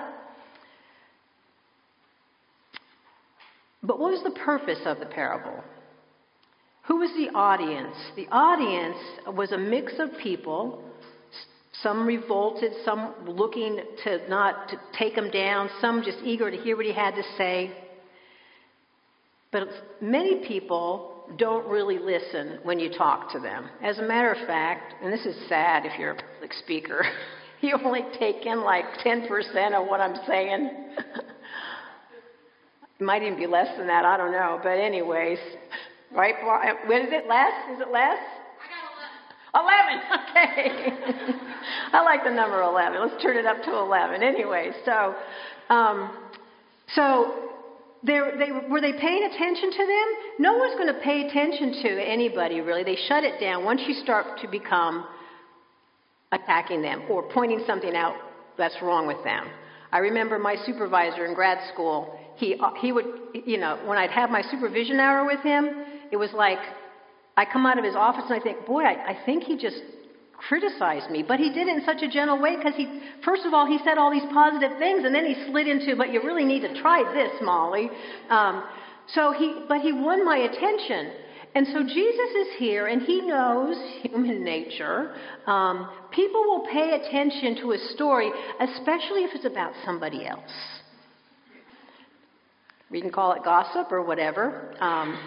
But 3.82 3.98
what 3.98 4.12
was 4.12 4.22
the 4.22 4.38
purpose 4.38 4.80
of 4.84 4.98
the 4.98 5.06
parable? 5.06 5.64
Who 6.88 6.98
was 6.98 7.10
the 7.16 7.34
audience? 7.34 7.96
The 8.16 8.28
audience 8.30 8.98
was 9.28 9.52
a 9.52 9.56
mix 9.56 9.94
of 9.98 10.10
people, 10.22 10.84
some 11.82 12.06
revolted, 12.06 12.72
some 12.84 13.14
looking 13.26 13.80
to 14.04 14.28
not 14.28 14.68
to 14.68 14.80
take 14.98 15.14
him 15.14 15.30
down, 15.30 15.70
some 15.80 16.02
just 16.04 16.18
eager 16.22 16.50
to 16.50 16.56
hear 16.58 16.76
what 16.76 16.84
he 16.84 16.92
had 16.92 17.14
to 17.14 17.22
say. 17.38 17.74
But 19.56 19.68
many 20.02 20.46
people 20.46 21.24
don't 21.38 21.66
really 21.66 21.98
listen 21.98 22.58
when 22.62 22.78
you 22.78 22.92
talk 22.92 23.32
to 23.32 23.40
them. 23.40 23.70
As 23.82 23.98
a 23.98 24.02
matter 24.02 24.30
of 24.30 24.46
fact, 24.46 25.02
and 25.02 25.10
this 25.10 25.24
is 25.24 25.34
sad 25.48 25.86
if 25.86 25.98
you're 25.98 26.10
a 26.10 26.14
public 26.14 26.52
speaker, 26.52 27.02
you 27.62 27.74
only 27.82 28.02
take 28.18 28.44
in 28.44 28.60
like 28.60 28.84
10% 29.02 29.24
of 29.72 29.88
what 29.88 30.00
I'm 30.00 30.14
saying. 30.26 30.70
it 33.00 33.02
might 33.02 33.22
even 33.22 33.38
be 33.38 33.46
less 33.46 33.74
than 33.78 33.86
that, 33.86 34.04
I 34.04 34.18
don't 34.18 34.30
know. 34.30 34.60
But, 34.62 34.78
anyways, 34.78 35.38
right? 36.14 36.34
When 36.86 37.06
is 37.06 37.12
it 37.12 37.26
less? 37.26 37.54
Is 37.72 37.80
it 37.80 37.90
less? 37.90 38.18
11, 39.54 40.02
okay. 40.28 40.82
I 41.94 42.02
like 42.02 42.24
the 42.24 42.30
number 42.30 42.60
11. 42.60 43.00
Let's 43.00 43.22
turn 43.22 43.38
it 43.38 43.46
up 43.46 43.62
to 43.62 43.74
11. 43.74 44.22
Anyway, 44.22 44.72
so, 44.84 45.14
um, 45.70 46.14
so 46.94 47.46
they, 48.04 48.20
were 48.68 48.80
they 48.80 48.92
paying 48.92 49.24
attention 49.24 49.70
to 49.70 49.78
them? 49.78 50.06
No 50.38 50.56
one's 50.56 50.74
going 50.74 50.92
to 50.92 51.00
pay 51.00 51.26
attention 51.26 51.82
to 51.82 51.88
anybody, 52.02 52.60
really. 52.60 52.84
They 52.84 52.98
shut 53.08 53.24
it 53.24 53.40
down 53.40 53.64
once 53.64 53.82
you 53.86 53.94
start 53.94 54.40
to 54.42 54.48
become 54.48 55.06
attacking 56.32 56.82
them 56.82 57.02
or 57.08 57.22
pointing 57.32 57.62
something 57.66 57.94
out 57.94 58.16
that's 58.58 58.76
wrong 58.82 59.06
with 59.06 59.22
them. 59.24 59.46
I 59.92 59.98
remember 59.98 60.38
my 60.38 60.56
supervisor 60.66 61.24
in 61.24 61.34
grad 61.34 61.58
school, 61.72 62.18
he, 62.36 62.56
uh, 62.60 62.70
he 62.80 62.92
would, 62.92 63.06
you 63.46 63.58
know, 63.58 63.78
when 63.86 63.98
I'd 63.98 64.10
have 64.10 64.30
my 64.30 64.42
supervision 64.42 65.00
hour 65.00 65.24
with 65.24 65.40
him, 65.40 65.84
it 66.10 66.16
was 66.16 66.30
like 66.32 66.58
I 67.36 67.44
come 67.44 67.66
out 67.66 67.78
of 67.78 67.84
his 67.84 67.94
office 67.94 68.24
and 68.28 68.40
I 68.40 68.42
think, 68.42 68.66
boy, 68.66 68.82
I, 68.82 69.12
I 69.12 69.18
think 69.24 69.44
he 69.44 69.56
just 69.56 69.80
criticized 70.36 71.10
me, 71.10 71.24
but 71.26 71.38
he 71.38 71.50
did 71.50 71.68
it 71.68 71.76
in 71.76 71.84
such 71.84 72.02
a 72.02 72.08
gentle 72.08 72.40
way 72.40 72.56
because 72.56 72.74
he, 72.76 73.00
first 73.24 73.44
of 73.44 73.54
all, 73.54 73.66
he 73.66 73.78
said 73.84 73.98
all 73.98 74.10
these 74.10 74.26
positive 74.32 74.78
things, 74.78 75.04
and 75.04 75.14
then 75.14 75.24
he 75.24 75.34
slid 75.50 75.66
into, 75.68 75.96
but 75.96 76.12
you 76.12 76.22
really 76.22 76.44
need 76.44 76.60
to 76.60 76.80
try 76.80 77.02
this, 77.14 77.32
Molly. 77.42 77.90
Um, 78.30 78.64
so 79.14 79.32
he, 79.32 79.64
but 79.68 79.80
he 79.80 79.92
won 79.92 80.24
my 80.24 80.36
attention. 80.38 81.12
And 81.54 81.66
so 81.68 81.82
Jesus 81.82 82.30
is 82.38 82.48
here, 82.58 82.86
and 82.86 83.00
he 83.02 83.22
knows 83.22 83.76
human 84.02 84.44
nature. 84.44 85.14
Um, 85.46 85.88
people 86.10 86.42
will 86.42 86.66
pay 86.70 87.00
attention 87.00 87.56
to 87.62 87.72
a 87.72 87.78
story, 87.94 88.30
especially 88.60 89.24
if 89.24 89.30
it's 89.34 89.46
about 89.46 89.72
somebody 89.84 90.26
else. 90.26 90.52
We 92.90 93.00
can 93.00 93.10
call 93.10 93.32
it 93.32 93.42
gossip 93.42 93.90
or 93.90 94.02
whatever. 94.02 94.74
Um, 94.80 95.18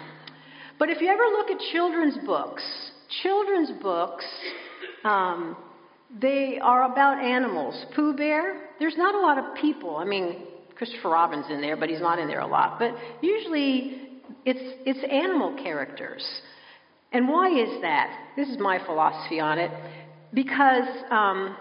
but 0.78 0.88
if 0.88 1.00
you 1.00 1.08
ever 1.08 1.24
look 1.36 1.50
at 1.50 1.58
children's 1.72 2.16
books, 2.24 2.62
children's 3.22 3.70
books 3.82 4.24
um, 5.04 5.56
they 6.20 6.58
are 6.62 6.90
about 6.90 7.22
animals. 7.22 7.86
Pooh 7.94 8.14
Bear, 8.14 8.68
there's 8.78 8.96
not 8.96 9.14
a 9.14 9.20
lot 9.20 9.38
of 9.38 9.54
people. 9.60 9.96
I 9.96 10.04
mean, 10.04 10.44
Christopher 10.76 11.10
Robin's 11.10 11.46
in 11.50 11.60
there, 11.60 11.76
but 11.76 11.88
he's 11.88 12.00
not 12.00 12.18
in 12.18 12.26
there 12.26 12.40
a 12.40 12.46
lot. 12.46 12.78
But 12.78 12.94
usually 13.20 14.08
it's, 14.44 14.78
it's 14.86 15.00
animal 15.10 15.56
characters. 15.62 16.24
And 17.12 17.28
why 17.28 17.50
is 17.50 17.80
that? 17.82 18.32
This 18.36 18.48
is 18.48 18.58
my 18.58 18.84
philosophy 18.84 19.40
on 19.40 19.58
it. 19.58 19.70
Because 20.32 20.88
um, 21.10 21.56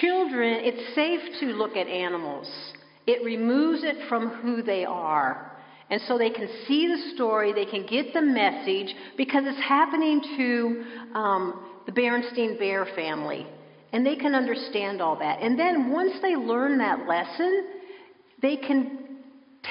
children, 0.00 0.60
it's 0.62 0.94
safe 0.94 1.20
to 1.40 1.46
look 1.56 1.76
at 1.76 1.86
animals, 1.86 2.50
it 3.06 3.24
removes 3.24 3.84
it 3.84 3.96
from 4.08 4.28
who 4.28 4.62
they 4.62 4.84
are. 4.84 5.49
And 5.90 6.00
so 6.06 6.16
they 6.16 6.30
can 6.30 6.48
see 6.68 6.86
the 6.86 7.14
story, 7.14 7.52
they 7.52 7.66
can 7.66 7.84
get 7.84 8.14
the 8.14 8.22
message 8.22 8.94
because 9.16 9.42
it's 9.44 9.60
happening 9.60 10.20
to 10.36 11.18
um, 11.18 11.66
the 11.86 11.92
Berenstein 11.92 12.58
Bear 12.58 12.86
family. 12.94 13.46
And 13.92 14.06
they 14.06 14.14
can 14.14 14.36
understand 14.36 15.02
all 15.02 15.18
that. 15.18 15.42
And 15.42 15.58
then 15.58 15.90
once 15.90 16.12
they 16.22 16.36
learn 16.36 16.78
that 16.78 17.08
lesson, 17.08 17.66
they 18.40 18.56
can 18.56 19.00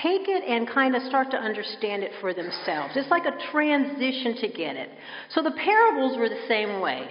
take 0.03 0.27
it 0.27 0.43
and 0.45 0.67
kind 0.67 0.95
of 0.95 1.01
start 1.03 1.31
to 1.31 1.37
understand 1.37 2.03
it 2.03 2.11
for 2.19 2.33
themselves. 2.33 2.93
It's 2.95 3.09
like 3.09 3.25
a 3.25 3.51
transition 3.51 4.35
to 4.41 4.47
get 4.49 4.75
it. 4.75 4.89
So 5.31 5.41
the 5.41 5.51
parables 5.51 6.17
were 6.17 6.29
the 6.29 6.45
same 6.47 6.81
way. 6.81 7.07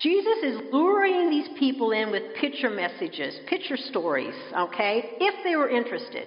Jesus 0.00 0.38
is 0.42 0.60
luring 0.72 1.28
these 1.28 1.48
people 1.58 1.92
in 1.92 2.10
with 2.10 2.22
picture 2.40 2.70
messages, 2.70 3.38
picture 3.46 3.76
stories, 3.76 4.34
okay, 4.56 5.10
if 5.20 5.44
they 5.44 5.56
were 5.56 5.68
interested. 5.68 6.26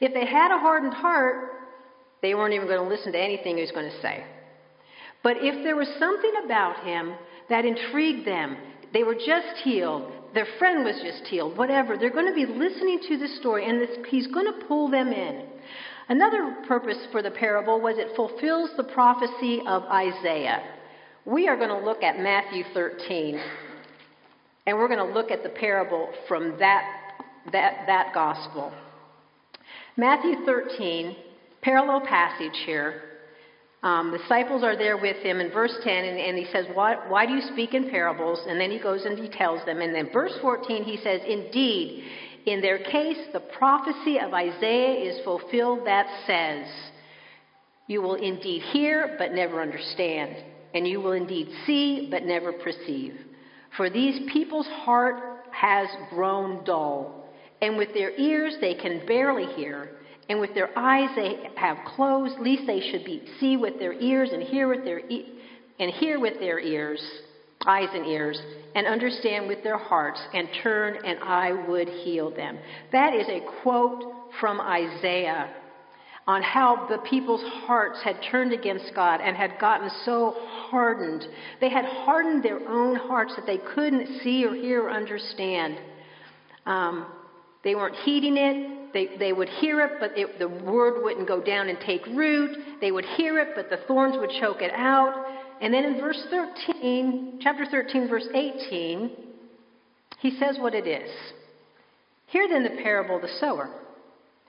If 0.00 0.14
they 0.14 0.26
had 0.26 0.50
a 0.52 0.58
hardened 0.58 0.94
heart, 0.94 1.52
they 2.22 2.34
weren't 2.34 2.54
even 2.54 2.66
going 2.66 2.82
to 2.82 2.88
listen 2.88 3.12
to 3.12 3.20
anything 3.20 3.56
he 3.56 3.62
was 3.62 3.72
going 3.72 3.90
to 3.90 4.02
say. 4.02 4.24
But 5.22 5.38
if 5.40 5.64
there 5.64 5.76
was 5.76 5.88
something 5.98 6.32
about 6.44 6.84
him 6.84 7.14
that 7.48 7.64
intrigued 7.64 8.26
them, 8.26 8.56
they 8.92 9.02
were 9.02 9.14
just 9.14 9.62
healed, 9.64 10.12
their 10.34 10.46
friend 10.58 10.84
was 10.84 11.00
just 11.02 11.26
healed, 11.28 11.56
whatever, 11.56 11.96
they're 11.96 12.10
going 12.10 12.26
to 12.26 12.34
be 12.34 12.46
listening 12.46 13.00
to 13.08 13.18
this 13.18 13.38
story 13.38 13.68
and 13.68 13.80
this, 13.80 13.90
he's 14.08 14.26
going 14.28 14.46
to 14.46 14.66
pull 14.66 14.90
them 14.90 15.08
in. 15.08 15.44
Another 16.08 16.56
purpose 16.66 16.96
for 17.12 17.22
the 17.22 17.30
parable 17.30 17.80
was 17.80 17.96
it 17.98 18.16
fulfills 18.16 18.70
the 18.76 18.84
prophecy 18.84 19.60
of 19.66 19.82
Isaiah. 19.84 20.62
We 21.26 21.48
are 21.48 21.56
going 21.56 21.68
to 21.68 21.84
look 21.84 22.02
at 22.02 22.18
Matthew 22.18 22.64
13, 22.72 23.38
and 24.66 24.78
we're 24.78 24.88
going 24.88 25.06
to 25.06 25.12
look 25.12 25.30
at 25.30 25.42
the 25.42 25.50
parable 25.50 26.08
from 26.26 26.58
that, 26.58 26.84
that, 27.52 27.84
that 27.86 28.14
gospel. 28.14 28.72
Matthew 29.98 30.44
13, 30.46 31.16
parallel 31.60 32.02
passage 32.02 32.56
here. 32.64 33.02
Um, 33.82 34.16
disciples 34.16 34.62
are 34.62 34.76
there 34.76 34.96
with 34.96 35.16
him 35.16 35.40
in 35.40 35.50
verse 35.50 35.74
10, 35.82 36.04
and, 36.04 36.16
and 36.16 36.38
he 36.38 36.46
says, 36.52 36.66
why, 36.72 36.94
why 37.08 37.26
do 37.26 37.32
you 37.32 37.40
speak 37.52 37.74
in 37.74 37.90
parables? 37.90 38.38
And 38.48 38.60
then 38.60 38.70
he 38.70 38.78
goes 38.78 39.04
and 39.04 39.18
he 39.18 39.28
tells 39.28 39.64
them. 39.66 39.80
And 39.80 39.92
then 39.92 40.10
verse 40.12 40.34
14, 40.40 40.84
he 40.84 40.98
says, 40.98 41.20
Indeed, 41.26 42.04
in 42.46 42.60
their 42.60 42.78
case, 42.78 43.18
the 43.32 43.40
prophecy 43.40 44.20
of 44.20 44.32
Isaiah 44.32 45.10
is 45.10 45.24
fulfilled 45.24 45.84
that 45.86 46.06
says, 46.28 46.68
You 47.88 48.00
will 48.00 48.14
indeed 48.14 48.62
hear, 48.70 49.16
but 49.18 49.32
never 49.32 49.60
understand, 49.60 50.36
and 50.74 50.86
you 50.86 51.00
will 51.00 51.12
indeed 51.12 51.48
see, 51.66 52.06
but 52.08 52.22
never 52.22 52.52
perceive. 52.52 53.14
For 53.76 53.90
these 53.90 54.30
people's 54.32 54.68
heart 54.68 55.44
has 55.50 55.88
grown 56.10 56.64
dull, 56.64 57.17
and 57.60 57.76
with 57.76 57.92
their 57.94 58.16
ears 58.16 58.56
they 58.60 58.74
can 58.74 59.06
barely 59.06 59.46
hear 59.54 59.90
and 60.28 60.40
with 60.40 60.54
their 60.54 60.76
eyes 60.78 61.08
they 61.16 61.50
have 61.56 61.78
closed, 61.86 62.34
lest 62.40 62.66
they 62.66 62.80
should 62.80 63.04
be, 63.04 63.22
see 63.40 63.56
with 63.56 63.78
their 63.78 63.94
ears 63.94 64.30
and 64.32 64.42
hear 64.42 64.68
with 64.68 64.84
their 64.84 65.00
e- 65.08 65.32
and 65.78 65.90
hear 65.90 66.20
with 66.20 66.38
their 66.38 66.58
ears, 66.60 67.02
eyes 67.66 67.88
and 67.94 68.04
ears, 68.06 68.38
and 68.74 68.86
understand 68.86 69.48
with 69.48 69.62
their 69.62 69.78
hearts, 69.78 70.20
and 70.34 70.48
turn, 70.62 70.98
and 71.04 71.18
I 71.20 71.52
would 71.52 71.88
heal 71.88 72.30
them. 72.30 72.58
That 72.92 73.14
is 73.14 73.26
a 73.28 73.40
quote 73.62 74.04
from 74.38 74.60
Isaiah 74.60 75.54
on 76.26 76.42
how 76.42 76.86
the 76.90 76.98
people's 77.08 77.42
hearts 77.64 77.98
had 78.04 78.16
turned 78.30 78.52
against 78.52 78.94
God 78.94 79.20
and 79.22 79.34
had 79.34 79.58
gotten 79.58 79.90
so 80.04 80.34
hardened. 80.68 81.24
They 81.58 81.70
had 81.70 81.86
hardened 81.86 82.42
their 82.42 82.68
own 82.68 82.96
hearts 82.96 83.34
that 83.36 83.46
they 83.46 83.58
couldn't 83.74 84.20
see 84.22 84.44
or 84.44 84.54
hear 84.54 84.82
or 84.82 84.90
understand. 84.90 85.78
Um, 86.66 87.06
They 87.64 87.74
weren't 87.74 87.96
heeding 88.04 88.36
it. 88.36 88.92
They, 88.92 89.16
they 89.18 89.32
would 89.32 89.48
hear 89.48 89.80
it, 89.82 89.92
but 90.00 90.16
it, 90.16 90.38
the 90.38 90.48
word 90.48 91.02
wouldn't 91.02 91.28
go 91.28 91.42
down 91.42 91.68
and 91.68 91.78
take 91.80 92.06
root. 92.06 92.56
They 92.80 92.90
would 92.90 93.04
hear 93.16 93.38
it, 93.38 93.48
but 93.54 93.68
the 93.68 93.84
thorns 93.86 94.16
would 94.18 94.30
choke 94.40 94.62
it 94.62 94.72
out. 94.74 95.26
And 95.60 95.74
then 95.74 95.84
in 95.84 96.00
verse 96.00 96.20
13, 96.30 97.40
chapter 97.42 97.66
13, 97.70 98.08
verse 98.08 98.26
18, 98.34 99.10
he 100.20 100.30
says 100.38 100.56
what 100.58 100.74
it 100.74 100.86
is. 100.86 101.10
Hear 102.26 102.48
then 102.48 102.62
the 102.62 102.82
parable 102.82 103.16
of 103.16 103.22
the 103.22 103.36
sower. 103.40 103.70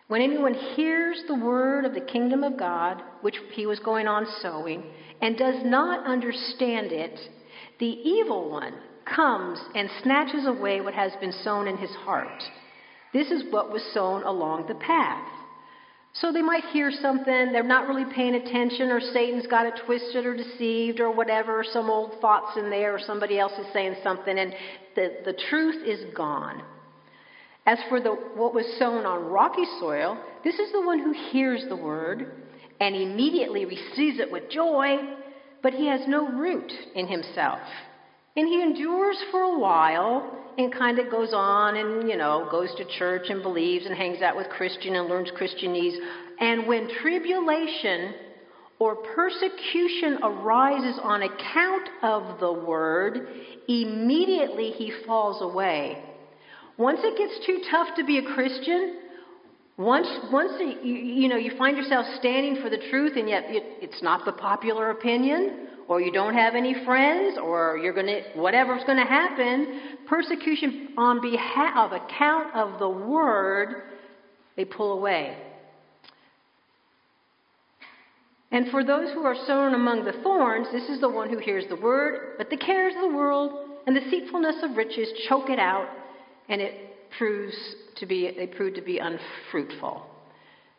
When 0.08 0.22
anyone 0.22 0.54
hears 0.76 1.22
the 1.28 1.36
word 1.36 1.86
of 1.86 1.94
the 1.94 2.02
kingdom 2.02 2.44
of 2.44 2.58
God, 2.58 3.02
which 3.22 3.36
he 3.52 3.66
was 3.66 3.80
going 3.80 4.08
on 4.08 4.26
sowing, 4.42 4.84
and 5.22 5.38
does 5.38 5.64
not 5.64 6.06
understand 6.08 6.92
it, 6.92 7.20
the 7.80 7.86
evil 7.86 8.50
one 8.50 8.74
comes 9.06 9.60
and 9.76 9.90
snatches 10.04 10.46
away 10.46 10.82
what 10.82 10.94
has 10.94 11.12
been 11.22 11.32
sown 11.44 11.68
in 11.68 11.78
his 11.78 11.92
heart. 11.92 12.42
This 13.14 13.32
is 13.32 13.44
what 13.52 13.72
was 13.72 13.82
sown 13.94 14.24
along 14.24 14.68
the 14.68 14.76
path. 14.76 15.28
So 16.14 16.32
they 16.32 16.42
might 16.42 16.66
hear 16.66 16.92
something, 16.92 17.52
they're 17.52 17.64
not 17.64 17.88
really 17.88 18.12
paying 18.14 18.36
attention, 18.36 18.90
or 18.90 19.00
Satan's 19.00 19.48
got 19.48 19.66
it 19.66 19.80
twisted 19.86 20.26
or 20.26 20.36
deceived, 20.36 21.00
or 21.00 21.12
whatever, 21.12 21.64
some 21.72 21.90
old 21.90 22.20
thoughts 22.20 22.58
in 22.58 22.70
there, 22.70 22.96
or 22.96 23.00
somebody 23.00 23.40
else 23.40 23.54
is 23.60 23.68
saying 23.74 23.96
something, 24.04 24.38
and 24.38 24.54
the, 24.96 25.18
the 25.26 25.34
truth 25.50 25.86
is 25.86 26.14
gone. 26.16 26.64
As 27.66 27.78
for 27.88 28.02
the, 28.02 28.12
what 28.12 28.54
was 28.54 28.66
sown 28.80 29.06
on 29.06 29.26
rocky 29.26 29.66
soil, 29.80 30.18
this 30.44 30.56
is 30.56 30.72
the 30.72 30.82
one 30.82 31.00
who 31.00 31.14
hears 31.32 31.64
the 31.70 31.76
word 31.76 32.44
and 32.80 32.96
immediately 32.96 33.66
receives 33.66 34.20
it 34.20 34.32
with 34.32 34.50
joy, 34.50 34.98
but 35.62 35.74
he 35.74 35.88
has 35.88 36.02
no 36.08 36.28
root 36.28 36.72
in 36.96 37.08
himself. 37.08 37.60
And 38.36 38.48
he 38.48 38.62
endures 38.62 39.18
for 39.32 39.42
a 39.42 39.60
while 39.60 40.40
and 40.58 40.74
kind 40.74 41.00
of 41.00 41.10
goes 41.10 41.34
on 41.34 41.78
and, 41.78 42.10
you 42.10 42.18
know, 42.18 42.48
goes 42.52 42.70
to 42.78 42.86
church 42.98 43.24
and 43.30 43.42
believes 43.42 43.86
and 43.86 43.96
hangs 43.96 44.22
out 44.22 44.36
with 44.36 44.48
Christian 44.50 44.96
and 44.96 45.08
learns 45.08 45.32
Christianese. 45.32 45.98
And 46.40 46.68
when 46.68 46.90
tribulation 47.02 48.14
or 48.78 48.96
persecution 48.96 50.20
arises 50.24 51.00
on 51.02 51.24
account 51.24 51.90
of 52.02 52.40
the 52.40 52.52
word, 52.52 53.28
immediately 53.68 54.72
he 54.72 54.94
falls 55.06 55.42
away. 55.42 56.04
Once 56.78 57.00
it 57.04 57.18
gets 57.18 57.46
too 57.46 57.62
tough 57.70 57.90
to 57.98 58.06
be 58.06 58.20
a 58.20 58.34
Christian, 58.34 59.00
once, 59.78 60.08
once 60.32 60.54
you, 60.60 60.94
you 60.94 61.28
know 61.28 61.38
you 61.38 61.52
find 61.58 61.78
yourself 61.78 62.06
standing 62.20 62.62
for 62.62 62.70
the 62.70 62.82
truth, 62.90 63.14
and 63.18 63.28
yet 63.30 63.44
it, 63.48 63.64
it's 63.82 64.02
not 64.02 64.26
the 64.26 64.32
popular 64.32 64.92
opinion, 64.92 65.69
or 65.90 66.00
you 66.00 66.12
don't 66.12 66.36
have 66.36 66.54
any 66.54 66.76
friends, 66.86 67.38
or 67.42 67.80
you're 67.82 67.96
going 67.96 68.06
to, 68.06 68.22
whatever's 68.36 68.84
going 68.86 69.00
to 69.00 69.10
happen, 69.10 69.82
persecution 70.08 70.90
on 70.96 71.20
behalf 71.20 71.76
of 71.76 71.92
account 71.92 72.56
of 72.56 72.80
the 72.80 72.88
word, 72.88 73.82
they 74.56 74.64
pull 74.64 74.94
away. 74.94 75.36
And 78.52 78.70
for 78.70 78.84
those 78.84 79.12
who 79.14 79.24
are 79.24 79.36
sown 79.48 79.74
among 79.74 80.06
the 80.06 80.14
thorns, 80.24 80.68
this 80.72 80.88
is 80.90 81.02
the 81.02 81.10
one 81.10 81.30
who 81.30 81.40
hears 81.40 81.66
the 81.70 81.76
word, 81.76 82.36
but 82.38 82.52
the 82.52 82.58
cares 82.58 82.94
of 82.96 83.02
the 83.10 83.16
world 83.18 83.70
and 83.88 83.96
the 83.96 84.02
deceitfulness 84.02 84.58
of 84.62 84.78
riches 84.78 85.10
choke 85.28 85.50
it 85.50 85.60
out, 85.60 85.88
and 86.50 86.62
it 86.62 86.74
proves 87.18 87.56
to 87.96 88.06
be 88.06 88.32
they 88.38 88.46
prove 88.46 88.76
to 88.76 88.82
be 88.82 89.00
unfruitful. 89.00 90.06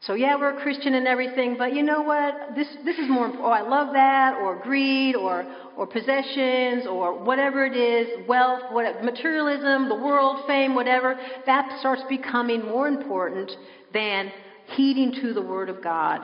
So 0.02 0.14
yeah, 0.14 0.36
we're 0.36 0.56
a 0.58 0.62
Christian 0.62 0.94
and 0.94 1.06
everything, 1.06 1.56
but 1.58 1.74
you 1.74 1.82
know 1.82 2.00
what? 2.00 2.54
This 2.56 2.66
this 2.86 2.96
is 2.96 3.06
more. 3.10 3.30
Oh, 3.36 3.50
I 3.50 3.60
love 3.60 3.92
that, 3.92 4.34
or 4.40 4.58
greed, 4.62 5.14
or 5.14 5.44
or 5.76 5.86
possessions, 5.86 6.86
or 6.86 7.22
whatever 7.22 7.66
it 7.66 7.76
is, 7.76 8.26
wealth, 8.26 8.62
what, 8.70 9.04
materialism, 9.04 9.90
the 9.90 9.94
world, 9.94 10.46
fame, 10.46 10.74
whatever. 10.74 11.16
That 11.44 11.78
starts 11.80 12.02
becoming 12.08 12.64
more 12.64 12.88
important 12.88 13.52
than 13.92 14.32
heeding 14.68 15.12
to 15.20 15.34
the 15.34 15.42
Word 15.42 15.68
of 15.68 15.82
God. 15.82 16.22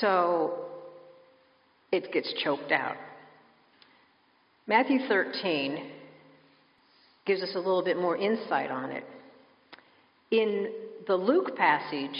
So 0.00 0.66
it 1.92 2.10
gets 2.10 2.32
choked 2.42 2.72
out. 2.72 2.96
Matthew 4.66 4.98
13 5.08 5.90
gives 7.26 7.42
us 7.42 7.50
a 7.54 7.58
little 7.58 7.84
bit 7.84 7.98
more 7.98 8.16
insight 8.16 8.70
on 8.70 8.92
it. 8.92 9.04
In 10.30 10.70
the 11.08 11.16
Luke 11.16 11.56
passage, 11.56 12.18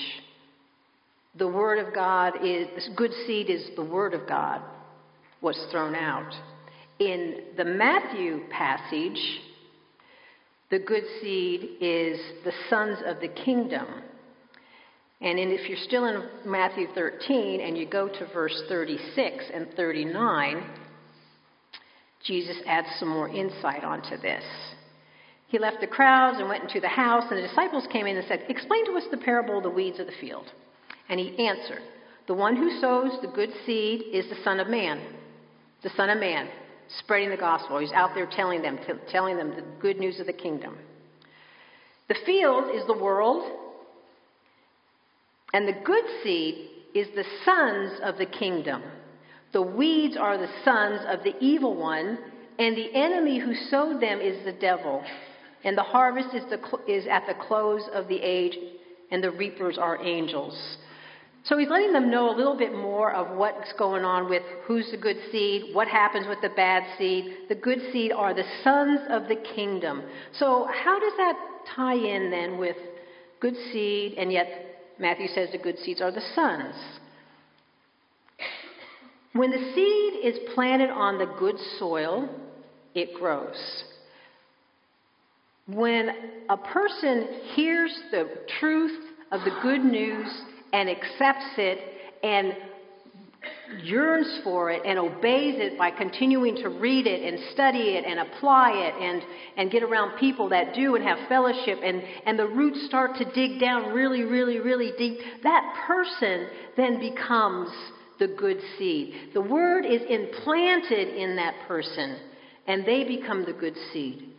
the 1.36 1.46
Word 1.46 1.78
of 1.78 1.94
God 1.94 2.32
is, 2.42 2.88
good 2.96 3.12
seed 3.26 3.50
is 3.50 3.70
the 3.76 3.84
Word 3.84 4.14
of 4.14 4.26
God, 4.26 4.62
was 5.42 5.56
thrown 5.70 5.94
out. 5.94 6.32
In 6.98 7.42
the 7.56 7.66
Matthew 7.66 8.40
passage, 8.50 9.20
the 10.70 10.78
good 10.78 11.04
seed 11.20 11.76
is 11.80 12.18
the 12.44 12.52
sons 12.70 12.98
of 13.06 13.20
the 13.20 13.28
kingdom. 13.28 13.86
And 15.20 15.38
in, 15.38 15.50
if 15.50 15.68
you're 15.68 15.78
still 15.78 16.06
in 16.06 16.50
Matthew 16.50 16.86
13 16.94 17.60
and 17.60 17.76
you 17.76 17.86
go 17.86 18.08
to 18.08 18.26
verse 18.32 18.62
36 18.68 19.44
and 19.52 19.68
39, 19.76 20.64
Jesus 22.24 22.56
adds 22.66 22.88
some 22.98 23.08
more 23.08 23.28
insight 23.28 23.84
onto 23.84 24.16
this. 24.16 24.44
He 25.48 25.58
left 25.58 25.80
the 25.80 25.86
crowds 25.86 26.38
and 26.38 26.48
went 26.48 26.64
into 26.64 26.80
the 26.80 26.88
house, 26.88 27.24
and 27.30 27.38
the 27.38 27.48
disciples 27.48 27.86
came 27.90 28.06
in 28.06 28.16
and 28.16 28.26
said, 28.28 28.44
Explain 28.48 28.84
to 28.86 28.98
us 28.98 29.04
the 29.10 29.16
parable 29.16 29.56
of 29.56 29.62
the 29.62 29.70
weeds 29.70 29.98
of 29.98 30.06
the 30.06 30.12
field. 30.20 30.44
And 31.08 31.18
he 31.18 31.46
answered, 31.46 31.82
The 32.26 32.34
one 32.34 32.54
who 32.54 32.78
sows 32.80 33.18
the 33.22 33.28
good 33.28 33.50
seed 33.64 34.02
is 34.12 34.28
the 34.28 34.42
Son 34.44 34.60
of 34.60 34.68
Man. 34.68 35.00
The 35.82 35.90
Son 35.96 36.10
of 36.10 36.18
Man, 36.18 36.48
spreading 36.98 37.30
the 37.30 37.36
gospel. 37.36 37.78
He's 37.78 37.92
out 37.92 38.10
there 38.14 38.26
telling 38.26 38.60
them, 38.60 38.78
t- 38.86 38.92
telling 39.10 39.38
them 39.38 39.50
the 39.50 39.64
good 39.80 39.98
news 39.98 40.20
of 40.20 40.26
the 40.26 40.34
kingdom. 40.34 40.76
The 42.08 42.16
field 42.26 42.74
is 42.74 42.86
the 42.86 42.98
world, 42.98 43.50
and 45.54 45.66
the 45.66 45.80
good 45.84 46.04
seed 46.22 46.68
is 46.94 47.08
the 47.14 47.24
sons 47.44 48.00
of 48.02 48.18
the 48.18 48.26
kingdom. 48.26 48.82
The 49.52 49.62
weeds 49.62 50.16
are 50.18 50.36
the 50.36 50.50
sons 50.62 51.00
of 51.08 51.22
the 51.24 51.34
evil 51.40 51.74
one, 51.74 52.18
and 52.58 52.76
the 52.76 52.94
enemy 52.94 53.38
who 53.38 53.54
sowed 53.70 54.02
them 54.02 54.20
is 54.20 54.44
the 54.44 54.52
devil. 54.52 55.02
And 55.64 55.76
the 55.76 55.82
harvest 55.82 56.34
is, 56.34 56.44
the, 56.50 56.60
is 56.92 57.06
at 57.06 57.26
the 57.26 57.34
close 57.34 57.82
of 57.92 58.08
the 58.08 58.16
age, 58.16 58.56
and 59.10 59.22
the 59.22 59.30
reapers 59.30 59.78
are 59.78 60.00
angels. 60.04 60.78
So 61.44 61.56
he's 61.56 61.68
letting 61.68 61.92
them 61.92 62.10
know 62.10 62.34
a 62.34 62.36
little 62.36 62.56
bit 62.56 62.74
more 62.74 63.12
of 63.12 63.36
what's 63.36 63.72
going 63.78 64.04
on 64.04 64.28
with 64.28 64.42
who's 64.64 64.90
the 64.90 64.98
good 64.98 65.16
seed, 65.32 65.74
what 65.74 65.88
happens 65.88 66.26
with 66.28 66.40
the 66.42 66.50
bad 66.50 66.82
seed. 66.98 67.48
The 67.48 67.54
good 67.54 67.78
seed 67.90 68.12
are 68.12 68.34
the 68.34 68.44
sons 68.62 69.00
of 69.08 69.28
the 69.28 69.36
kingdom. 69.54 70.02
So, 70.34 70.68
how 70.84 70.98
does 70.98 71.12
that 71.16 71.34
tie 71.74 71.94
in 71.94 72.30
then 72.30 72.58
with 72.58 72.76
good 73.40 73.54
seed, 73.72 74.14
and 74.18 74.30
yet 74.30 74.46
Matthew 74.98 75.28
says 75.28 75.48
the 75.52 75.58
good 75.58 75.78
seeds 75.78 76.02
are 76.02 76.12
the 76.12 76.22
sons? 76.34 76.74
When 79.32 79.50
the 79.50 79.72
seed 79.74 80.24
is 80.24 80.38
planted 80.54 80.90
on 80.90 81.18
the 81.18 81.32
good 81.38 81.56
soil, 81.78 82.28
it 82.94 83.14
grows. 83.14 83.84
When 85.68 86.10
a 86.48 86.56
person 86.56 87.28
hears 87.54 87.96
the 88.10 88.26
truth 88.58 89.04
of 89.30 89.42
the 89.44 89.58
good 89.62 89.84
news 89.84 90.26
and 90.72 90.88
accepts 90.88 91.58
it 91.58 91.78
and 92.22 92.56
yearns 93.82 94.40
for 94.42 94.70
it 94.70 94.82
and 94.86 94.98
obeys 94.98 95.56
it 95.58 95.78
by 95.78 95.90
continuing 95.90 96.56
to 96.56 96.70
read 96.70 97.06
it 97.06 97.22
and 97.22 97.52
study 97.52 97.96
it 97.96 98.04
and 98.06 98.18
apply 98.18 98.72
it 98.72 98.94
and, 98.94 99.22
and 99.58 99.70
get 99.70 99.82
around 99.82 100.18
people 100.18 100.48
that 100.48 100.74
do 100.74 100.94
and 100.96 101.04
have 101.04 101.28
fellowship 101.28 101.78
and, 101.84 102.02
and 102.24 102.38
the 102.38 102.46
roots 102.46 102.86
start 102.86 103.16
to 103.16 103.30
dig 103.32 103.60
down 103.60 103.92
really, 103.92 104.22
really, 104.22 104.60
really 104.60 104.92
deep, 104.96 105.18
that 105.42 105.84
person 105.86 106.48
then 106.76 106.98
becomes 106.98 107.68
the 108.18 108.28
good 108.28 108.58
seed. 108.78 109.30
The 109.34 109.42
word 109.42 109.84
is 109.84 110.00
implanted 110.08 111.08
in 111.08 111.36
that 111.36 111.54
person 111.68 112.18
and 112.66 112.86
they 112.86 113.04
become 113.04 113.44
the 113.44 113.52
good 113.52 113.76
seed. 113.92 114.34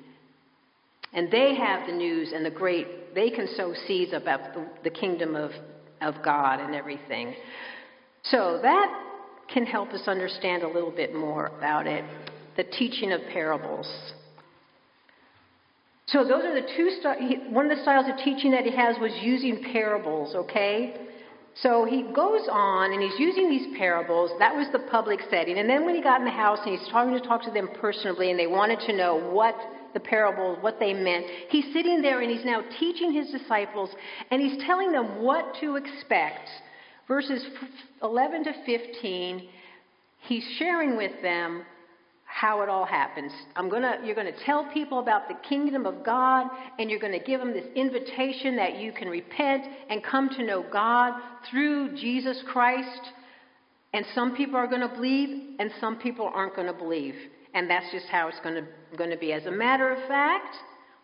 And 1.13 1.32
they 1.32 1.56
have 1.56 1.88
the 1.88 1.93
news 1.93 2.32
and 2.34 2.45
the 2.45 2.52
great, 2.52 3.15
they 3.15 3.30
can 3.30 3.48
sow 3.56 3.74
seeds 3.88 4.13
about 4.13 4.54
the, 4.54 4.67
the 4.84 4.89
kingdom 4.89 5.36
of, 5.36 5.52
of 6.02 6.15
God 6.24 6.60
and 6.60 6.76
everything. 6.76 7.34
So 8.24 8.60
that 8.62 9.06
can 9.52 9.65
help 9.65 9.89
us 9.89 10.08
understand 10.08 10.63
a 10.63 10.67
little 10.67 10.91
bit 10.91 11.15
more 11.15 11.48
about 11.48 11.88
it 11.88 12.06
the 12.58 12.63
teaching 12.63 13.13
of 13.13 13.22
parables. 13.32 13.88
So 16.08 16.24
those 16.24 16.43
are 16.43 16.54
the 16.54 16.67
two 16.76 16.89
st- 17.02 17.52
one 17.52 17.69
of 17.69 17.78
the 17.78 17.82
styles 17.84 18.08
of 18.10 18.17
teaching 18.17 18.52
that 18.52 18.65
he 18.65 18.76
has 18.76 18.98
was 19.00 19.12
using 19.22 19.63
parables, 19.72 20.36
okay? 20.36 21.08
So 21.62 21.86
he 21.86 22.04
goes 22.04 22.48
on 22.52 22.93
and 22.93 23.02
he's 23.02 23.17
using 23.19 23.50
these 23.50 23.78
parables. 23.78 24.32
That 24.39 24.56
was 24.56 24.67
the 24.72 24.80
public 24.91 25.19
setting. 25.30 25.60
And 25.60 25.69
then 25.69 25.86
when 25.86 25.95
he 25.95 26.02
got 26.02 26.19
in 26.19 26.26
the 26.26 26.32
house 26.32 26.60
and 26.65 26.78
he's 26.78 26.88
starting 26.88 27.13
to 27.13 27.26
talk 27.26 27.43
to 27.43 27.52
them 27.52 27.69
personally 27.80 28.32
and 28.32 28.39
they 28.39 28.48
wanted 28.48 28.80
to 28.88 28.95
know 28.95 29.15
what 29.15 29.56
the 29.93 29.99
parables, 29.99 30.58
what 30.62 30.80
they 30.80 30.93
meant. 30.93 31.25
He's 31.49 31.65
sitting 31.73 32.02
there 32.02 32.21
and 32.21 32.32
he's 32.32 32.45
now 32.45 32.63
teaching 32.80 33.12
his 33.12 33.30
disciples 33.32 33.89
and 34.32 34.41
he's 34.41 34.63
telling 34.65 34.91
them 34.91 35.21
what 35.21 35.56
to 35.62 35.75
expect. 35.75 36.49
Verses 37.08 37.43
11 38.04 38.43
to 38.43 38.54
15, 38.65 39.49
he's 40.21 40.43
sharing 40.58 40.95
with 40.95 41.21
them 41.21 41.63
how 42.30 42.62
it 42.62 42.69
all 42.69 42.86
happens. 42.86 43.32
I'm 43.56 43.69
gonna, 43.69 43.97
you're 44.06 44.15
going 44.15 44.32
to 44.32 44.45
tell 44.45 44.71
people 44.71 44.99
about 44.99 45.28
the 45.28 45.34
kingdom 45.49 45.88
of 45.88 46.06
God, 46.06 46.45
and 46.78 46.89
you're 46.89 46.99
going 46.99 47.17
to 47.17 47.25
give 47.25 47.39
them 47.39 47.52
this 47.52 47.65
invitation 47.75 48.56
that 48.58 48.78
you 48.78 48.91
can 48.91 49.10
repent 49.10 49.65
and 49.89 50.04
come 50.04 50.30
to 50.30 50.45
know 50.45 50.63
God 50.71 51.19
through 51.49 51.95
Jesus 51.97 52.41
Christ. 52.47 53.02
And 53.93 54.06
some 54.13 54.36
people 54.36 54.58
are 54.58 54.67
going 54.67 54.88
to 54.88 54.88
believe, 54.88 55.56
and 55.60 55.71
some 55.82 55.97
people 55.97 56.30
aren't 56.32 56.56
going 56.56 56.67
to 56.67 56.73
believe. 56.73 57.15
And 57.54 57.70
that's 57.70 57.92
just 57.92 58.06
how 58.08 58.28
it's 58.28 58.40
going 58.42 58.64
to, 59.10 59.18
be. 59.18 59.34
As 59.34 59.46
a 59.46 59.52
matter 59.52 59.92
of 59.92 60.08
fact, 60.08 60.56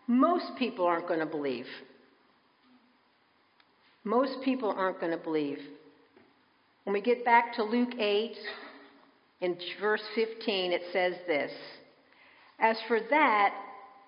most 0.06 0.44
people 0.58 0.86
aren't 0.86 1.08
going 1.08 1.20
to 1.20 1.26
believe. 1.26 1.66
Most 4.04 4.36
people 4.44 4.72
aren't 4.76 5.00
going 5.00 5.12
to 5.12 5.22
believe. 5.22 5.58
When 6.84 6.94
we 6.94 7.00
get 7.00 7.24
back 7.24 7.54
to 7.54 7.64
Luke 7.64 7.98
8, 7.98 8.36
in 9.40 9.56
verse 9.80 10.02
15, 10.14 10.72
it 10.72 10.82
says 10.92 11.14
this 11.26 11.50
As 12.60 12.76
for 12.86 13.00
that, 13.10 13.54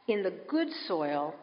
in 0.07 0.23
the 0.23 0.33
good 0.49 0.69
soil, 0.87 1.35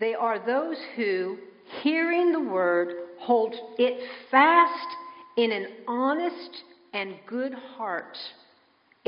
they 0.00 0.14
are 0.14 0.44
those 0.44 0.78
who, 0.96 1.36
hearing 1.82 2.32
the 2.32 2.40
word, 2.40 2.94
hold 3.20 3.54
it 3.78 4.02
fast 4.30 4.88
in 5.36 5.52
an 5.52 5.66
honest 5.86 6.62
and 6.92 7.14
good 7.26 7.52
heart 7.52 8.16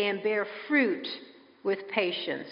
and 0.04 0.22
bear 0.22 0.46
fruit 0.68 1.06
with 1.64 1.88
patience. 1.88 2.48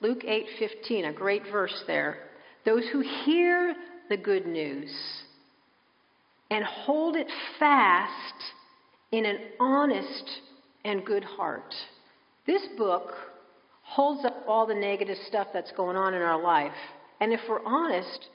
Luke 0.00 0.24
8:15, 0.24 1.06
a 1.06 1.12
great 1.12 1.46
verse 1.46 1.84
there. 1.86 2.28
Those 2.64 2.86
who 2.88 3.00
hear 3.00 3.74
the 4.08 4.16
good 4.16 4.46
news 4.46 4.92
and 6.50 6.64
hold 6.64 7.16
it 7.16 7.28
fast 7.58 8.34
in 9.10 9.24
an 9.24 9.38
honest 9.58 10.40
and 10.84 11.04
good 11.04 11.24
heart. 11.24 11.74
This 12.46 12.62
book 12.76 13.12
holds 13.82 14.24
up 14.24 14.44
all 14.46 14.66
the 14.66 14.74
negative 14.74 15.16
stuff 15.28 15.48
that's 15.52 15.72
going 15.72 15.96
on 15.96 16.14
in 16.14 16.22
our 16.22 16.40
life. 16.40 16.72
And 17.20 17.32
if 17.32 17.40
we're 17.48 17.64
honest 17.64 18.28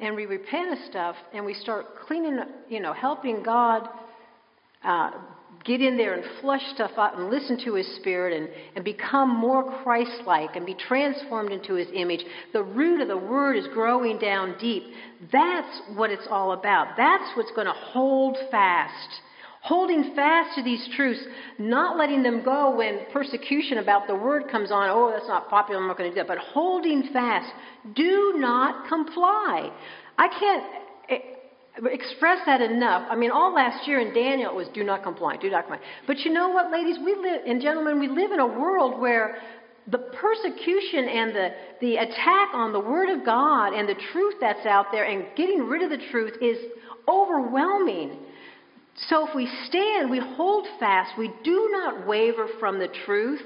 and 0.00 0.14
we 0.14 0.26
repent 0.26 0.72
of 0.72 0.78
stuff 0.90 1.16
and 1.34 1.44
we 1.44 1.54
start 1.54 1.86
cleaning, 2.06 2.38
you 2.68 2.80
know, 2.80 2.92
helping 2.92 3.42
God 3.42 3.88
uh, 4.84 5.10
get 5.64 5.80
in 5.80 5.96
there 5.96 6.14
and 6.14 6.24
flush 6.40 6.62
stuff 6.74 6.92
out 6.96 7.18
and 7.18 7.30
listen 7.30 7.62
to 7.64 7.74
His 7.74 7.86
Spirit 7.96 8.36
and, 8.36 8.48
and 8.76 8.84
become 8.84 9.28
more 9.28 9.82
Christ 9.82 10.22
like 10.26 10.56
and 10.56 10.64
be 10.64 10.74
transformed 10.74 11.52
into 11.52 11.74
His 11.74 11.88
image, 11.94 12.24
the 12.52 12.62
root 12.62 13.00
of 13.00 13.08
the 13.08 13.16
Word 13.16 13.56
is 13.56 13.66
growing 13.74 14.18
down 14.18 14.56
deep. 14.60 14.84
That's 15.32 15.80
what 15.94 16.10
it's 16.10 16.26
all 16.30 16.52
about. 16.52 16.96
That's 16.96 17.36
what's 17.36 17.52
going 17.52 17.66
to 17.66 17.72
hold 17.72 18.36
fast 18.50 19.20
Holding 19.60 20.14
fast 20.14 20.54
to 20.54 20.62
these 20.62 20.88
truths, 20.94 21.20
not 21.58 21.98
letting 21.98 22.22
them 22.22 22.42
go 22.44 22.76
when 22.76 23.00
persecution 23.12 23.78
about 23.78 24.06
the 24.06 24.14
word 24.14 24.48
comes 24.50 24.70
on. 24.70 24.88
Oh, 24.88 25.10
that's 25.12 25.26
not 25.26 25.50
popular, 25.50 25.80
I'm 25.80 25.88
not 25.88 25.98
going 25.98 26.10
to 26.10 26.14
do 26.14 26.20
that. 26.20 26.28
But 26.28 26.38
holding 26.38 27.08
fast. 27.12 27.52
Do 27.94 28.34
not 28.36 28.88
comply. 28.88 29.70
I 30.16 30.28
can't 30.28 30.64
express 31.86 32.40
that 32.46 32.60
enough. 32.60 33.06
I 33.10 33.16
mean, 33.16 33.30
all 33.30 33.54
last 33.54 33.86
year 33.86 34.00
in 34.00 34.12
Daniel 34.14 34.50
it 34.50 34.56
was 34.56 34.68
do 34.74 34.84
not 34.84 35.02
comply, 35.02 35.36
do 35.36 35.50
not 35.50 35.66
comply. 35.66 35.84
But 36.06 36.18
you 36.20 36.32
know 36.32 36.48
what, 36.48 36.72
ladies? 36.72 36.96
We 37.04 37.14
live, 37.14 37.42
and 37.46 37.62
gentlemen, 37.62 38.00
we 38.00 38.08
live 38.08 38.32
in 38.32 38.40
a 38.40 38.46
world 38.46 39.00
where 39.00 39.38
the 39.90 39.98
persecution 39.98 41.08
and 41.08 41.34
the, 41.34 41.48
the 41.80 41.96
attack 41.96 42.48
on 42.52 42.72
the 42.72 42.80
Word 42.80 43.08
of 43.08 43.24
God 43.24 43.72
and 43.72 43.88
the 43.88 43.96
truth 44.12 44.34
that's 44.40 44.66
out 44.66 44.86
there 44.92 45.04
and 45.04 45.26
getting 45.36 45.66
rid 45.66 45.82
of 45.82 45.90
the 45.90 46.04
truth 46.10 46.34
is 46.42 46.58
overwhelming. 47.08 48.18
So 49.06 49.28
if 49.28 49.34
we 49.34 49.48
stand, 49.66 50.10
we 50.10 50.18
hold 50.18 50.66
fast, 50.80 51.16
we 51.16 51.32
do 51.44 51.68
not 51.72 52.06
waver 52.06 52.48
from 52.58 52.80
the 52.80 52.88
truth. 53.06 53.40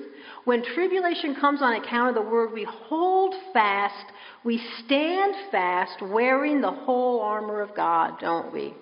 When 0.45 0.65
tribulation 0.65 1.35
comes 1.35 1.61
on 1.61 1.75
account 1.75 2.09
of 2.09 2.15
the 2.25 2.31
word, 2.31 2.53
we 2.53 2.65
hold 2.65 3.35
fast, 3.53 4.05
we 4.45 4.59
stand 4.85 5.35
fast, 5.51 6.01
wearing 6.01 6.61
the 6.63 6.71
whole 6.71 7.21
armor 7.21 7.61
of 7.61 7.77
God, 7.77 8.19
don't 8.19 8.53
we? 8.53 8.75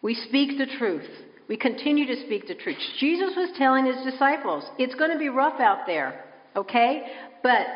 We 0.00 0.14
speak 0.14 0.58
the 0.58 0.66
truth. 0.78 1.08
We 1.48 1.56
continue 1.56 2.06
to 2.06 2.24
speak 2.26 2.46
the 2.46 2.54
truth. 2.54 2.76
Jesus 3.00 3.34
was 3.36 3.50
telling 3.58 3.84
his 3.84 4.04
disciples, 4.04 4.64
it's 4.78 4.94
going 4.94 5.10
to 5.10 5.18
be 5.18 5.28
rough 5.28 5.58
out 5.60 5.86
there, 5.86 6.24
okay? 6.54 7.02
But 7.42 7.66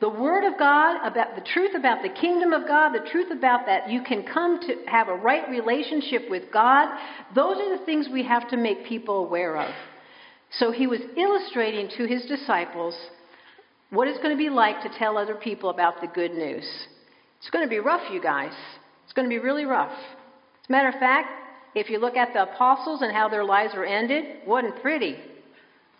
the 0.00 0.08
Word 0.08 0.44
of 0.44 0.58
God, 0.58 1.06
about 1.06 1.36
the 1.36 1.42
truth 1.42 1.74
about 1.74 2.02
the 2.02 2.08
kingdom 2.08 2.54
of 2.54 2.66
God, 2.66 2.92
the 2.92 3.08
truth 3.10 3.30
about 3.30 3.66
that 3.66 3.90
you 3.90 4.02
can 4.02 4.22
come 4.22 4.58
to 4.60 4.76
have 4.86 5.08
a 5.08 5.14
right 5.14 5.48
relationship 5.50 6.22
with 6.30 6.50
God, 6.50 6.88
those 7.34 7.58
are 7.58 7.78
the 7.78 7.84
things 7.84 8.08
we 8.10 8.24
have 8.24 8.48
to 8.50 8.56
make 8.56 8.86
people 8.86 9.24
aware 9.24 9.58
of. 9.58 9.74
So 10.58 10.72
he 10.72 10.86
was 10.86 11.00
illustrating 11.16 11.90
to 11.98 12.06
his 12.06 12.24
disciples 12.24 12.96
what 13.90 14.08
it's 14.08 14.18
going 14.18 14.36
to 14.36 14.42
be 14.42 14.48
like 14.48 14.82
to 14.82 14.98
tell 14.98 15.18
other 15.18 15.34
people 15.34 15.68
about 15.68 16.00
the 16.00 16.06
good 16.06 16.32
news. 16.32 16.66
It's 17.38 17.50
going 17.50 17.64
to 17.64 17.70
be 17.70 17.78
rough, 17.78 18.10
you 18.10 18.22
guys. 18.22 18.54
It's 19.04 19.12
going 19.12 19.28
to 19.28 19.30
be 19.30 19.38
really 19.38 19.64
rough. 19.64 19.92
As 19.92 20.68
a 20.68 20.72
matter 20.72 20.88
of 20.88 20.94
fact, 20.94 21.28
if 21.74 21.90
you 21.90 21.98
look 21.98 22.16
at 22.16 22.32
the 22.32 22.44
apostles 22.44 23.02
and 23.02 23.12
how 23.12 23.28
their 23.28 23.44
lives 23.44 23.74
were 23.74 23.84
ended, 23.84 24.46
wasn't 24.46 24.80
pretty 24.80 25.18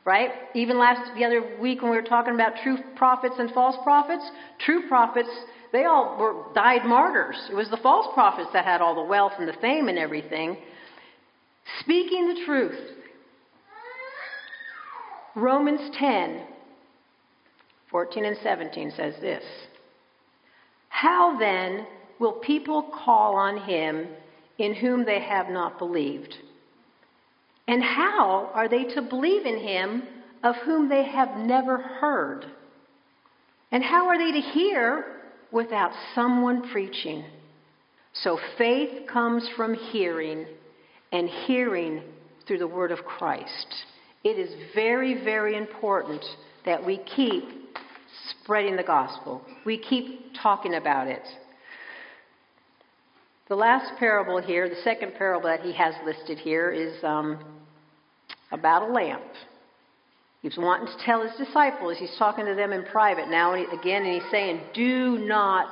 right? 0.04 0.30
Even 0.54 0.78
last 0.78 1.14
the 1.14 1.24
other 1.24 1.56
week 1.60 1.82
when 1.82 1.90
we 1.90 1.96
were 1.96 2.02
talking 2.02 2.34
about 2.34 2.52
true 2.62 2.78
prophets 2.96 3.34
and 3.38 3.50
false 3.52 3.76
prophets, 3.84 4.28
true 4.58 4.88
prophets 4.88 5.28
they 5.72 5.84
all 5.84 6.16
were 6.18 6.52
died 6.54 6.84
martyrs. 6.84 7.36
It 7.50 7.54
was 7.54 7.70
the 7.70 7.76
false 7.76 8.08
prophets 8.12 8.50
that 8.52 8.64
had 8.64 8.80
all 8.80 8.94
the 8.94 9.08
wealth 9.08 9.32
and 9.38 9.46
the 9.46 9.56
fame 9.60 9.88
and 9.88 9.98
everything. 9.98 10.56
Speaking 11.80 12.34
the 12.34 12.44
truth. 12.44 12.96
Romans 15.36 15.96
10, 15.96 16.44
14 17.90 18.24
and 18.24 18.36
17 18.42 18.92
says 18.96 19.14
this 19.20 19.44
How 20.88 21.38
then 21.38 21.86
will 22.18 22.32
people 22.32 22.90
call 23.04 23.36
on 23.36 23.58
him 23.58 24.08
in 24.58 24.74
whom 24.74 25.04
they 25.04 25.20
have 25.20 25.48
not 25.48 25.78
believed? 25.78 26.34
And 27.70 27.84
how 27.84 28.50
are 28.52 28.68
they 28.68 28.82
to 28.96 29.02
believe 29.02 29.46
in 29.46 29.60
him 29.60 30.02
of 30.42 30.56
whom 30.64 30.88
they 30.88 31.04
have 31.04 31.36
never 31.36 31.78
heard? 31.78 32.44
And 33.70 33.84
how 33.84 34.08
are 34.08 34.18
they 34.18 34.32
to 34.32 34.40
hear 34.40 35.04
without 35.52 35.92
someone 36.12 36.68
preaching? 36.72 37.24
So 38.12 38.40
faith 38.58 39.06
comes 39.08 39.48
from 39.56 39.74
hearing, 39.74 40.46
and 41.12 41.28
hearing 41.46 42.02
through 42.44 42.58
the 42.58 42.66
word 42.66 42.90
of 42.90 43.04
Christ. 43.04 43.84
It 44.24 44.36
is 44.36 44.50
very, 44.74 45.22
very 45.22 45.56
important 45.56 46.24
that 46.66 46.84
we 46.84 46.98
keep 47.14 47.44
spreading 48.30 48.74
the 48.74 48.82
gospel. 48.82 49.42
We 49.64 49.78
keep 49.78 50.32
talking 50.42 50.74
about 50.74 51.06
it. 51.06 51.22
The 53.48 53.54
last 53.54 53.96
parable 53.98 54.40
here, 54.40 54.68
the 54.68 54.82
second 54.82 55.14
parable 55.16 55.48
that 55.48 55.60
he 55.60 55.72
has 55.72 55.94
listed 56.04 56.38
here, 56.38 56.70
is 56.70 56.94
um, 57.04 57.38
about 58.52 58.88
a 58.88 58.92
lamp. 58.92 59.22
He's 60.42 60.56
wanting 60.56 60.86
to 60.86 61.04
tell 61.04 61.22
his 61.22 61.36
disciples, 61.36 61.96
he's 61.98 62.14
talking 62.18 62.46
to 62.46 62.54
them 62.54 62.72
in 62.72 62.84
private 62.84 63.28
now 63.28 63.52
and 63.52 63.66
again, 63.78 64.04
and 64.04 64.14
he's 64.14 64.30
saying, 64.30 64.60
Do 64.74 65.18
not 65.18 65.68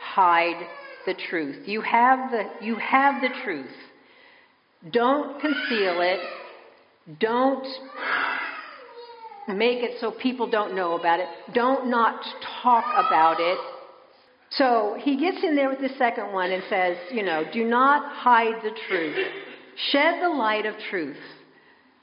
hide 0.00 0.66
the 1.06 1.14
truth. 1.28 1.68
You 1.68 1.80
have 1.82 2.30
the, 2.30 2.44
you 2.60 2.76
have 2.76 3.22
the 3.22 3.28
truth. 3.44 3.70
Don't 4.90 5.40
conceal 5.40 6.00
it. 6.00 6.20
Don't 7.20 7.66
make 9.48 9.82
it 9.82 10.00
so 10.00 10.10
people 10.10 10.48
don't 10.48 10.74
know 10.74 10.98
about 10.98 11.20
it. 11.20 11.26
Don't 11.54 11.88
not 11.88 12.20
talk 12.62 12.84
about 13.06 13.36
it. 13.38 13.58
So 14.50 14.96
he 15.00 15.16
gets 15.16 15.44
in 15.44 15.54
there 15.54 15.68
with 15.68 15.80
the 15.80 15.94
second 15.96 16.32
one 16.32 16.50
and 16.50 16.62
says, 16.68 16.96
you 17.12 17.22
know, 17.22 17.44
do 17.52 17.64
not 17.64 18.12
hide 18.12 18.62
the 18.62 18.72
truth. 18.88 19.16
Shed 19.92 20.22
the 20.22 20.28
light 20.28 20.66
of 20.66 20.74
truth. 20.90 21.16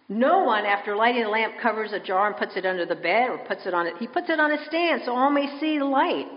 No 0.10 0.44
one, 0.44 0.66
after 0.66 0.96
lighting 0.96 1.24
a 1.24 1.30
lamp, 1.30 1.56
covers 1.62 1.92
a 1.92 2.00
jar 2.00 2.28
and 2.28 2.38
puts 2.38 2.56
it 2.56 2.66
under 2.66 2.86
the 2.86 2.96
bed 2.96 3.30
or 3.30 3.40
puts 3.40 3.66
it 3.66 3.74
on 3.74 3.88
it. 3.88 3.96
He 4.00 4.08
puts 4.08 4.30
it 4.30 4.40
on 4.40 4.52
a 4.52 4.66
stand 4.68 5.02
so 5.06 5.14
all 5.14 5.30
may 5.30 5.60
see 5.60 5.78
the 5.78 5.86
light. 5.86 6.28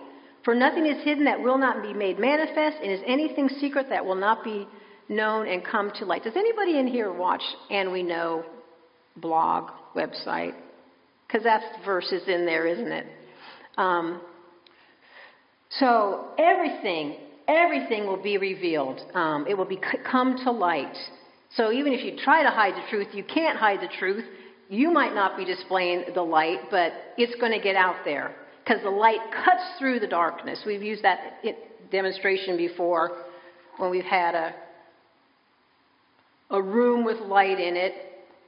For 0.45 0.55
nothing 0.55 0.87
is 0.87 1.05
hidden 1.05 1.25
that 1.25 1.41
will 1.41 1.59
not 1.59 1.83
be 1.83 1.93
made 1.93 2.19
manifest, 2.19 2.79
and 2.83 2.91
is 2.91 3.01
anything 3.07 3.49
secret 3.61 3.87
that 3.91 4.05
will 4.05 4.15
not 4.15 4.43
be 4.43 4.67
known 5.09 5.47
and 5.47 5.65
come 5.65 5.93
to 5.99 6.05
light. 6.05 6.25
Does 6.25 6.37
anybody 6.37 6.79
in 6.79 6.87
here 6.87 7.13
watch 7.13 7.43
And 7.71 7.93
We 7.93 8.03
Know 8.03 8.45
blog 9.17 9.71
website? 9.95 10.55
Because 11.27 11.45
that 11.45 11.63
verse 11.85 12.11
is 12.11 12.27
in 12.27 12.47
there, 12.47 12.67
isn't 12.67 12.91
it? 12.91 13.07
Um, 13.77 14.21
so 15.79 16.29
everything, 16.39 17.19
everything 17.47 18.07
will 18.07 18.23
be 18.23 18.39
revealed. 18.39 19.01
Um, 19.15 19.47
it 19.49 19.57
will 19.57 19.67
be, 19.67 19.79
come 20.11 20.39
to 20.45 20.51
light. 20.51 20.97
So 21.57 21.73
even 21.73 21.93
if 21.93 22.05
you 22.05 22.17
try 22.23 22.43
to 22.43 22.51
hide 22.51 22.75
the 22.75 22.89
truth, 22.91 23.09
you 23.13 23.25
can't 23.25 23.59
hide 23.59 23.81
the 23.81 23.93
truth. 23.99 24.25
You 24.69 24.91
might 24.93 25.15
not 25.15 25.37
be 25.37 25.45
displaying 25.45 26.05
the 26.15 26.23
light, 26.23 26.71
but 26.71 26.93
it's 27.17 27.35
going 27.41 27.53
to 27.53 27.59
get 27.61 27.75
out 27.75 27.97
there 28.05 28.35
because 28.65 28.83
the 28.83 28.91
light 28.91 29.19
cuts 29.45 29.63
through 29.79 29.99
the 30.01 30.07
darkness. 30.07 30.63
We've 30.65 30.83
used 30.83 31.03
that 31.03 31.43
demonstration 31.91 32.57
before 32.57 33.25
when 33.79 33.91
we've 33.91 34.05
had 34.05 34.35
a 34.35 34.55
a 36.51 36.61
room 36.61 37.05
with 37.05 37.19
light 37.21 37.61
in 37.61 37.77
it 37.77 37.95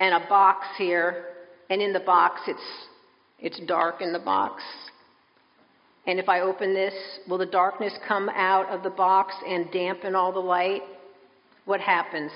and 0.01 0.15
a 0.15 0.29
box 0.29 0.67
here 0.77 1.27
and 1.71 1.81
in 1.81 1.93
the 1.93 2.01
box 2.01 2.41
it's 2.49 2.89
it's 3.39 3.61
dark 3.67 4.01
in 4.01 4.13
the 4.13 4.21
box. 4.21 4.63
And 6.07 6.19
if 6.21 6.29
I 6.29 6.41
open 6.41 6.75
this, 6.75 6.95
will 7.29 7.39
the 7.39 7.47
darkness 7.47 7.93
come 8.07 8.29
out 8.29 8.69
of 8.69 8.85
the 8.85 8.91
box 8.91 9.35
and 9.47 9.71
dampen 9.73 10.15
all 10.15 10.33
the 10.33 10.39
light? 10.39 10.83
What 11.65 11.81
happens? 11.81 12.31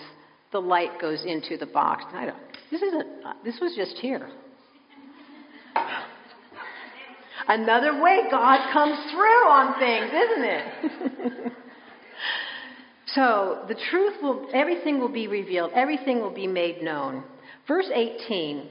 The 0.57 0.61
light 0.61 0.99
goes 0.99 1.23
into 1.27 1.59
the 1.59 1.67
box. 1.67 2.05
I 2.15 2.25
don't. 2.25 2.39
This 2.71 2.81
isn't. 2.81 3.07
Uh, 3.23 3.35
this 3.45 3.59
was 3.61 3.75
just 3.77 3.99
here. 3.99 4.27
Another 7.47 8.03
way 8.03 8.23
God 8.31 8.73
comes 8.73 8.99
through 9.13 9.49
on 9.51 9.79
things, 9.79 10.11
isn't 10.15 10.45
it? 10.45 11.53
so 13.09 13.67
the 13.69 13.77
truth 13.91 14.15
will. 14.23 14.49
Everything 14.55 14.99
will 14.99 15.13
be 15.13 15.29
revealed. 15.29 15.73
Everything 15.75 16.23
will 16.23 16.35
be 16.35 16.47
made 16.47 16.83
known. 16.83 17.23
Verse 17.69 17.91
18. 17.95 18.67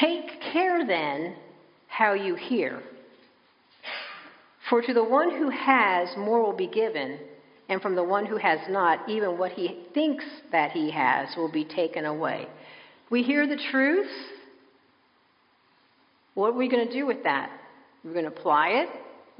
Take 0.00 0.40
care 0.54 0.86
then 0.86 1.36
how 1.86 2.14
you 2.14 2.34
hear. 2.34 2.82
For 4.70 4.80
to 4.80 4.94
the 4.94 5.04
one 5.04 5.32
who 5.32 5.50
has, 5.50 6.08
more 6.16 6.42
will 6.42 6.56
be 6.56 6.66
given, 6.66 7.18
and 7.74 7.82
from 7.82 7.96
the 7.96 8.04
one 8.04 8.24
who 8.24 8.36
has 8.36 8.60
not, 8.68 9.08
even 9.08 9.36
what 9.36 9.50
he 9.50 9.80
thinks 9.92 10.24
that 10.52 10.70
he 10.70 10.92
has 10.92 11.36
will 11.36 11.50
be 11.50 11.64
taken 11.64 12.04
away. 12.04 12.46
We 13.10 13.24
hear 13.24 13.48
the 13.48 13.60
truth. 13.72 14.06
What 16.34 16.50
are 16.50 16.56
we 16.56 16.68
going 16.68 16.86
to 16.86 16.92
do 16.92 17.04
with 17.04 17.24
that? 17.24 17.50
We're 18.04 18.12
going 18.12 18.26
to 18.26 18.30
apply 18.30 18.68
it. 18.68 18.88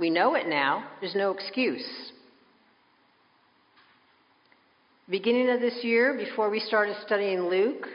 We 0.01 0.11
know 0.11 0.35
it 0.35 0.49
now. 0.49 0.85
There's 1.01 1.15
no 1.15 1.31
excuse. 1.31 1.87
Beginning 5.09 5.49
of 5.51 5.61
this 5.61 5.85
year, 5.85 6.15
before 6.15 6.51
we 6.51 6.59
started 6.59 6.97
studying 7.07 7.43
Luke, 7.43 7.87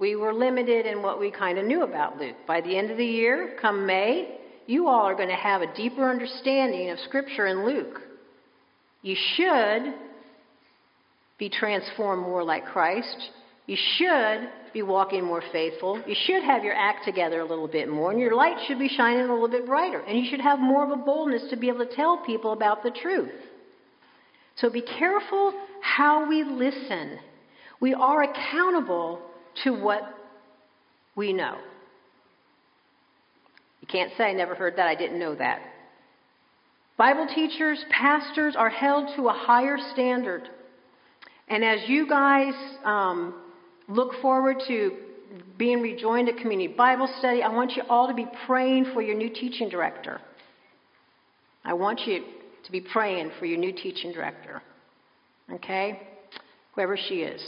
we 0.00 0.16
were 0.16 0.34
limited 0.34 0.84
in 0.84 1.00
what 1.00 1.20
we 1.20 1.30
kind 1.30 1.58
of 1.58 1.64
knew 1.64 1.84
about 1.84 2.18
Luke. 2.18 2.34
By 2.44 2.60
the 2.60 2.76
end 2.76 2.90
of 2.90 2.96
the 2.96 3.06
year, 3.06 3.56
come 3.62 3.86
May, 3.86 4.36
you 4.66 4.88
all 4.88 5.04
are 5.04 5.14
going 5.14 5.28
to 5.28 5.36
have 5.36 5.62
a 5.62 5.72
deeper 5.76 6.10
understanding 6.10 6.90
of 6.90 6.98
Scripture 6.98 7.46
in 7.46 7.64
Luke. 7.64 8.00
You 9.06 9.14
should 9.36 9.94
be 11.38 11.48
transformed 11.48 12.22
more 12.22 12.42
like 12.42 12.64
Christ. 12.64 13.30
You 13.66 13.76
should 13.96 14.48
be 14.72 14.82
walking 14.82 15.22
more 15.24 15.44
faithful. 15.52 16.02
You 16.08 16.16
should 16.26 16.42
have 16.42 16.64
your 16.64 16.74
act 16.74 17.04
together 17.04 17.38
a 17.38 17.44
little 17.44 17.68
bit 17.68 17.88
more, 17.88 18.10
and 18.10 18.18
your 18.18 18.34
light 18.34 18.56
should 18.66 18.80
be 18.80 18.88
shining 18.88 19.20
a 19.20 19.32
little 19.32 19.48
bit 19.48 19.64
brighter. 19.64 20.00
And 20.00 20.18
you 20.18 20.28
should 20.28 20.40
have 20.40 20.58
more 20.58 20.82
of 20.82 20.90
a 20.90 21.00
boldness 21.00 21.44
to 21.50 21.56
be 21.56 21.68
able 21.68 21.86
to 21.86 21.94
tell 21.94 22.24
people 22.26 22.52
about 22.52 22.82
the 22.82 22.90
truth. 22.90 23.30
So 24.56 24.70
be 24.70 24.82
careful 24.82 25.54
how 25.82 26.28
we 26.28 26.42
listen. 26.42 27.20
We 27.80 27.94
are 27.94 28.24
accountable 28.24 29.20
to 29.62 29.70
what 29.70 30.02
we 31.14 31.32
know. 31.32 31.58
You 33.80 33.86
can't 33.86 34.10
say, 34.18 34.24
I 34.24 34.32
never 34.32 34.56
heard 34.56 34.74
that, 34.78 34.88
I 34.88 34.96
didn't 34.96 35.20
know 35.20 35.36
that. 35.36 35.60
Bible 36.96 37.26
teachers, 37.34 37.84
pastors 37.90 38.56
are 38.56 38.70
held 38.70 39.08
to 39.16 39.28
a 39.28 39.32
higher 39.32 39.76
standard. 39.92 40.48
And 41.48 41.64
as 41.64 41.80
you 41.88 42.08
guys 42.08 42.54
um, 42.84 43.34
look 43.88 44.14
forward 44.22 44.56
to 44.68 44.92
being 45.58 45.80
rejoined 45.80 46.28
at 46.28 46.38
Community 46.38 46.72
Bible 46.72 47.08
Study, 47.18 47.42
I 47.42 47.48
want 47.48 47.72
you 47.76 47.82
all 47.88 48.08
to 48.08 48.14
be 48.14 48.26
praying 48.46 48.86
for 48.94 49.02
your 49.02 49.14
new 49.14 49.28
teaching 49.28 49.68
director. 49.68 50.20
I 51.64 51.74
want 51.74 52.00
you 52.06 52.24
to 52.64 52.72
be 52.72 52.80
praying 52.80 53.32
for 53.38 53.46
your 53.46 53.58
new 53.58 53.72
teaching 53.72 54.12
director. 54.12 54.62
Okay? 55.52 56.00
Whoever 56.74 56.96
she 56.96 57.16
is 57.16 57.42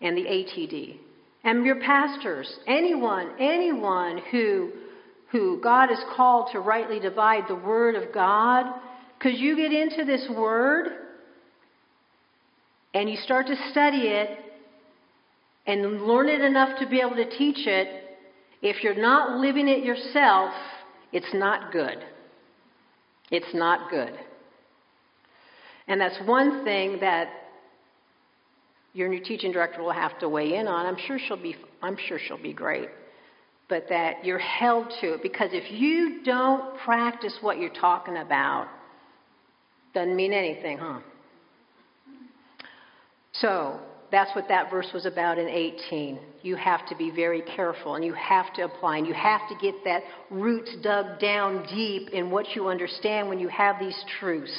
and 0.00 0.16
the 0.16 0.22
ATD. 0.22 0.98
And 1.44 1.64
your 1.64 1.80
pastors, 1.80 2.58
anyone, 2.66 3.30
anyone 3.38 4.20
who, 4.30 4.72
who 5.36 5.60
God 5.60 5.90
is 5.90 6.00
called 6.16 6.48
to 6.52 6.60
rightly 6.60 7.00
divide 7.00 7.44
the 7.48 7.54
Word 7.54 7.94
of 7.94 8.12
God, 8.12 8.66
because 9.18 9.38
you 9.38 9.56
get 9.56 9.72
into 9.72 10.04
this 10.04 10.26
Word 10.30 10.88
and 12.94 13.10
you 13.10 13.16
start 13.16 13.46
to 13.46 13.56
study 13.70 14.08
it 14.08 14.38
and 15.66 16.02
learn 16.02 16.28
it 16.28 16.40
enough 16.40 16.78
to 16.78 16.88
be 16.88 17.00
able 17.00 17.16
to 17.16 17.28
teach 17.36 17.66
it, 17.66 17.88
if 18.62 18.82
you're 18.82 19.00
not 19.00 19.38
living 19.38 19.68
it 19.68 19.84
yourself, 19.84 20.52
it's 21.12 21.34
not 21.34 21.72
good. 21.72 21.98
It's 23.30 23.54
not 23.54 23.90
good. 23.90 24.12
And 25.88 26.00
that's 26.00 26.16
one 26.26 26.64
thing 26.64 26.98
that 27.00 27.28
your 28.92 29.08
new 29.08 29.20
teaching 29.22 29.52
director 29.52 29.82
will 29.82 29.92
have 29.92 30.18
to 30.20 30.28
weigh 30.28 30.54
in 30.54 30.66
on. 30.66 30.86
I'm 30.86 30.96
sure 31.06 31.18
she'll 31.18 31.36
be 31.36 31.56
I'm 31.82 31.96
sure 32.08 32.18
she'll 32.18 32.42
be 32.42 32.54
great. 32.54 32.88
But 33.68 33.86
that 33.88 34.24
you're 34.24 34.38
held 34.38 34.92
to 35.00 35.14
it 35.14 35.22
because 35.22 35.50
if 35.52 35.72
you 35.72 36.22
don't 36.24 36.78
practice 36.78 37.36
what 37.40 37.58
you're 37.58 37.70
talking 37.70 38.18
about, 38.18 38.68
doesn't 39.92 40.14
mean 40.14 40.32
anything, 40.32 40.78
huh? 40.78 41.00
So, 43.32 43.80
that's 44.10 44.34
what 44.36 44.48
that 44.48 44.70
verse 44.70 44.88
was 44.94 45.04
about 45.04 45.38
in 45.38 45.48
18. 45.48 46.18
You 46.42 46.56
have 46.56 46.86
to 46.88 46.96
be 46.96 47.10
very 47.10 47.42
careful 47.42 47.96
and 47.96 48.04
you 48.04 48.14
have 48.14 48.52
to 48.54 48.62
apply 48.62 48.98
and 48.98 49.06
you 49.06 49.14
have 49.14 49.40
to 49.48 49.54
get 49.60 49.74
that 49.84 50.02
roots 50.30 50.74
dug 50.82 51.18
down 51.18 51.66
deep 51.66 52.10
in 52.10 52.30
what 52.30 52.54
you 52.54 52.68
understand 52.68 53.28
when 53.28 53.38
you 53.38 53.48
have 53.48 53.76
these 53.80 54.00
truths 54.20 54.56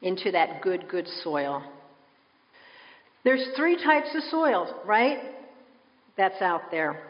into 0.00 0.32
that 0.32 0.60
good, 0.60 0.88
good 0.88 1.06
soil. 1.22 1.62
There's 3.24 3.46
three 3.56 3.76
types 3.76 4.08
of 4.14 4.22
soil, 4.24 4.82
right? 4.84 5.18
That's 6.16 6.42
out 6.42 6.62
there. 6.72 7.00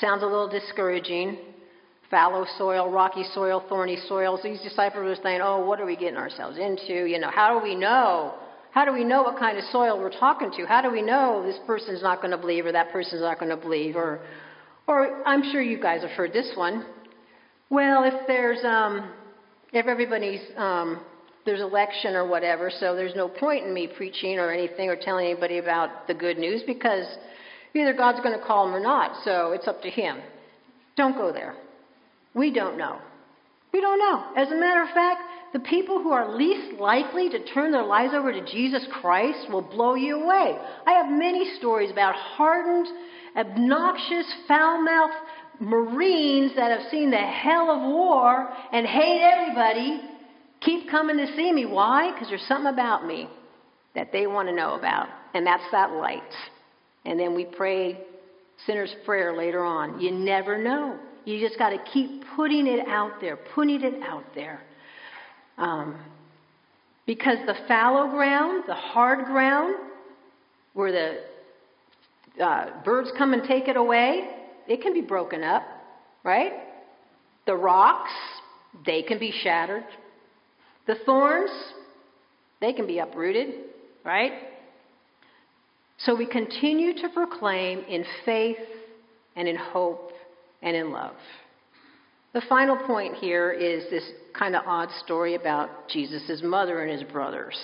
Sounds 0.00 0.22
a 0.22 0.26
little 0.26 0.48
discouraging. 0.48 1.38
Fallow 2.10 2.46
soil, 2.58 2.90
rocky 2.90 3.24
soil, 3.34 3.64
thorny 3.68 3.96
soils. 4.08 4.40
These 4.42 4.60
disciples 4.60 5.18
are 5.18 5.22
saying, 5.22 5.40
oh, 5.42 5.64
what 5.64 5.80
are 5.80 5.86
we 5.86 5.96
getting 5.96 6.16
ourselves 6.16 6.58
into? 6.58 7.06
You 7.06 7.18
know, 7.18 7.30
how 7.30 7.58
do 7.58 7.64
we 7.64 7.74
know? 7.74 8.34
How 8.72 8.84
do 8.84 8.92
we 8.92 9.04
know 9.04 9.22
what 9.22 9.38
kind 9.38 9.56
of 9.56 9.64
soil 9.70 9.98
we're 9.98 10.10
talking 10.10 10.50
to? 10.56 10.66
How 10.66 10.82
do 10.82 10.90
we 10.90 11.00
know 11.00 11.44
this 11.46 11.58
person's 11.66 12.02
not 12.02 12.20
going 12.20 12.32
to 12.32 12.38
believe 12.38 12.66
or 12.66 12.72
that 12.72 12.92
person's 12.92 13.22
not 13.22 13.38
going 13.38 13.50
to 13.50 13.56
believe? 13.56 13.94
Or, 13.94 14.20
or 14.88 15.22
I'm 15.26 15.42
sure 15.52 15.62
you 15.62 15.80
guys 15.80 16.02
have 16.02 16.10
heard 16.10 16.32
this 16.32 16.50
one. 16.56 16.84
Well, 17.70 18.02
if 18.04 18.26
there's, 18.26 18.64
um, 18.64 19.12
if 19.72 19.86
everybody's 19.86 20.40
um, 20.56 21.04
there's 21.44 21.60
election 21.60 22.14
or 22.14 22.26
whatever, 22.26 22.70
so 22.70 22.96
there's 22.96 23.14
no 23.14 23.28
point 23.28 23.66
in 23.66 23.72
me 23.72 23.88
preaching 23.96 24.38
or 24.38 24.50
anything 24.50 24.88
or 24.88 24.96
telling 24.96 25.26
anybody 25.26 25.58
about 25.58 26.06
the 26.06 26.14
good 26.14 26.38
news 26.38 26.62
because 26.66 27.06
either 27.76 27.92
God's 27.92 28.20
going 28.20 28.38
to 28.38 28.44
call 28.44 28.68
him 28.68 28.74
or 28.74 28.80
not, 28.80 29.24
so 29.24 29.52
it's 29.52 29.66
up 29.66 29.82
to 29.82 29.90
him. 29.90 30.18
Don't 30.96 31.16
go 31.16 31.32
there. 31.32 31.54
We 32.34 32.52
don't 32.52 32.78
know. 32.78 32.98
We 33.72 33.80
don't 33.80 33.98
know. 33.98 34.24
As 34.36 34.50
a 34.50 34.56
matter 34.56 34.82
of 34.82 34.90
fact, 34.90 35.20
the 35.52 35.60
people 35.60 36.02
who 36.02 36.12
are 36.12 36.36
least 36.36 36.80
likely 36.80 37.28
to 37.30 37.44
turn 37.46 37.72
their 37.72 37.84
lives 37.84 38.12
over 38.14 38.32
to 38.32 38.44
Jesus 38.44 38.86
Christ 39.00 39.50
will 39.50 39.62
blow 39.62 39.94
you 39.94 40.22
away. 40.22 40.56
I 40.86 40.92
have 40.92 41.06
many 41.10 41.56
stories 41.58 41.90
about 41.90 42.14
hardened, 42.14 42.88
obnoxious, 43.36 44.32
foul 44.46 44.82
mouthed 44.82 45.14
Marines 45.60 46.52
that 46.56 46.76
have 46.76 46.90
seen 46.90 47.10
the 47.10 47.16
hell 47.16 47.70
of 47.70 47.82
war 47.82 48.48
and 48.72 48.86
hate 48.86 49.22
everybody 49.22 50.00
keep 50.60 50.90
coming 50.90 51.16
to 51.18 51.26
see 51.36 51.52
me. 51.52 51.66
Why? 51.66 52.12
Because 52.12 52.28
there's 52.28 52.46
something 52.48 52.72
about 52.72 53.06
me 53.06 53.28
that 53.94 54.10
they 54.12 54.26
want 54.26 54.48
to 54.48 54.54
know 54.54 54.74
about, 54.74 55.08
and 55.34 55.46
that's 55.46 55.64
that 55.70 55.92
light. 55.92 56.22
And 57.04 57.18
then 57.18 57.34
we 57.34 57.44
pray 57.44 57.98
sinner's 58.66 58.94
prayer 59.04 59.36
later 59.36 59.62
on. 59.62 60.00
You 60.00 60.10
never 60.10 60.56
know. 60.56 60.98
You 61.24 61.40
just 61.40 61.58
got 61.58 61.70
to 61.70 61.78
keep 61.92 62.24
putting 62.36 62.66
it 62.66 62.86
out 62.88 63.20
there, 63.20 63.36
putting 63.36 63.82
it 63.82 64.02
out 64.02 64.24
there. 64.34 64.60
Um, 65.56 65.98
because 67.06 67.38
the 67.46 67.54
fallow 67.68 68.10
ground, 68.10 68.64
the 68.66 68.74
hard 68.74 69.26
ground, 69.26 69.76
where 70.72 70.92
the 70.92 72.44
uh, 72.44 72.82
birds 72.84 73.10
come 73.16 73.32
and 73.32 73.44
take 73.44 73.68
it 73.68 73.76
away, 73.76 74.28
it 74.66 74.82
can 74.82 74.92
be 74.92 75.00
broken 75.00 75.42
up, 75.42 75.62
right? 76.24 76.52
The 77.46 77.54
rocks, 77.54 78.12
they 78.84 79.02
can 79.02 79.18
be 79.18 79.32
shattered. 79.42 79.84
The 80.86 80.96
thorns, 81.06 81.50
they 82.60 82.72
can 82.72 82.86
be 82.86 82.98
uprooted, 82.98 83.54
right? 84.04 84.32
So 86.04 86.14
we 86.14 86.26
continue 86.26 86.92
to 86.94 87.08
proclaim 87.14 87.80
in 87.88 88.04
faith 88.26 88.58
and 89.36 89.48
in 89.48 89.56
hope 89.56 90.10
and 90.60 90.76
in 90.76 90.90
love. 90.90 91.14
The 92.34 92.42
final 92.46 92.76
point 92.76 93.14
here 93.14 93.52
is 93.52 93.88
this 93.90 94.04
kind 94.38 94.54
of 94.54 94.64
odd 94.66 94.90
story 95.04 95.34
about 95.34 95.88
Jesus' 95.88 96.42
mother 96.42 96.82
and 96.82 96.90
his 97.00 97.10
brothers. 97.10 97.58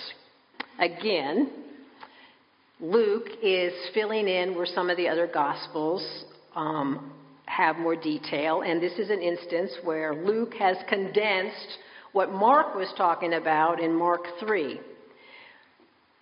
Again, 0.79 1.51
Luke 2.79 3.27
is 3.43 3.73
filling 3.93 4.27
in 4.27 4.55
where 4.55 4.65
some 4.65 4.89
of 4.89 4.97
the 4.97 5.07
other 5.07 5.27
Gospels 5.27 6.25
um, 6.55 7.13
have 7.45 7.77
more 7.77 7.95
detail, 7.95 8.63
and 8.63 8.81
this 8.81 8.93
is 8.93 9.11
an 9.11 9.21
instance 9.21 9.71
where 9.83 10.15
Luke 10.15 10.55
has 10.57 10.77
condensed 10.89 11.77
what 12.13 12.31
Mark 12.31 12.73
was 12.73 12.91
talking 12.97 13.33
about 13.33 13.79
in 13.79 13.93
Mark 13.93 14.21
3. 14.39 14.79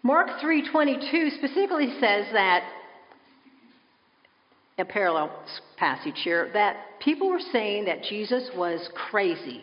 Mark 0.04 0.40
3:22 0.42 1.32
specifically 1.38 1.92
says 2.00 2.26
that 2.32 2.64
a 4.78 4.86
parallel 4.86 5.30
passage 5.78 6.22
here 6.24 6.50
that 6.54 7.00
people 7.00 7.30
were 7.30 7.42
saying 7.52 7.86
that 7.86 8.04
Jesus 8.04 8.50
was 8.56 8.90
crazy. 9.10 9.62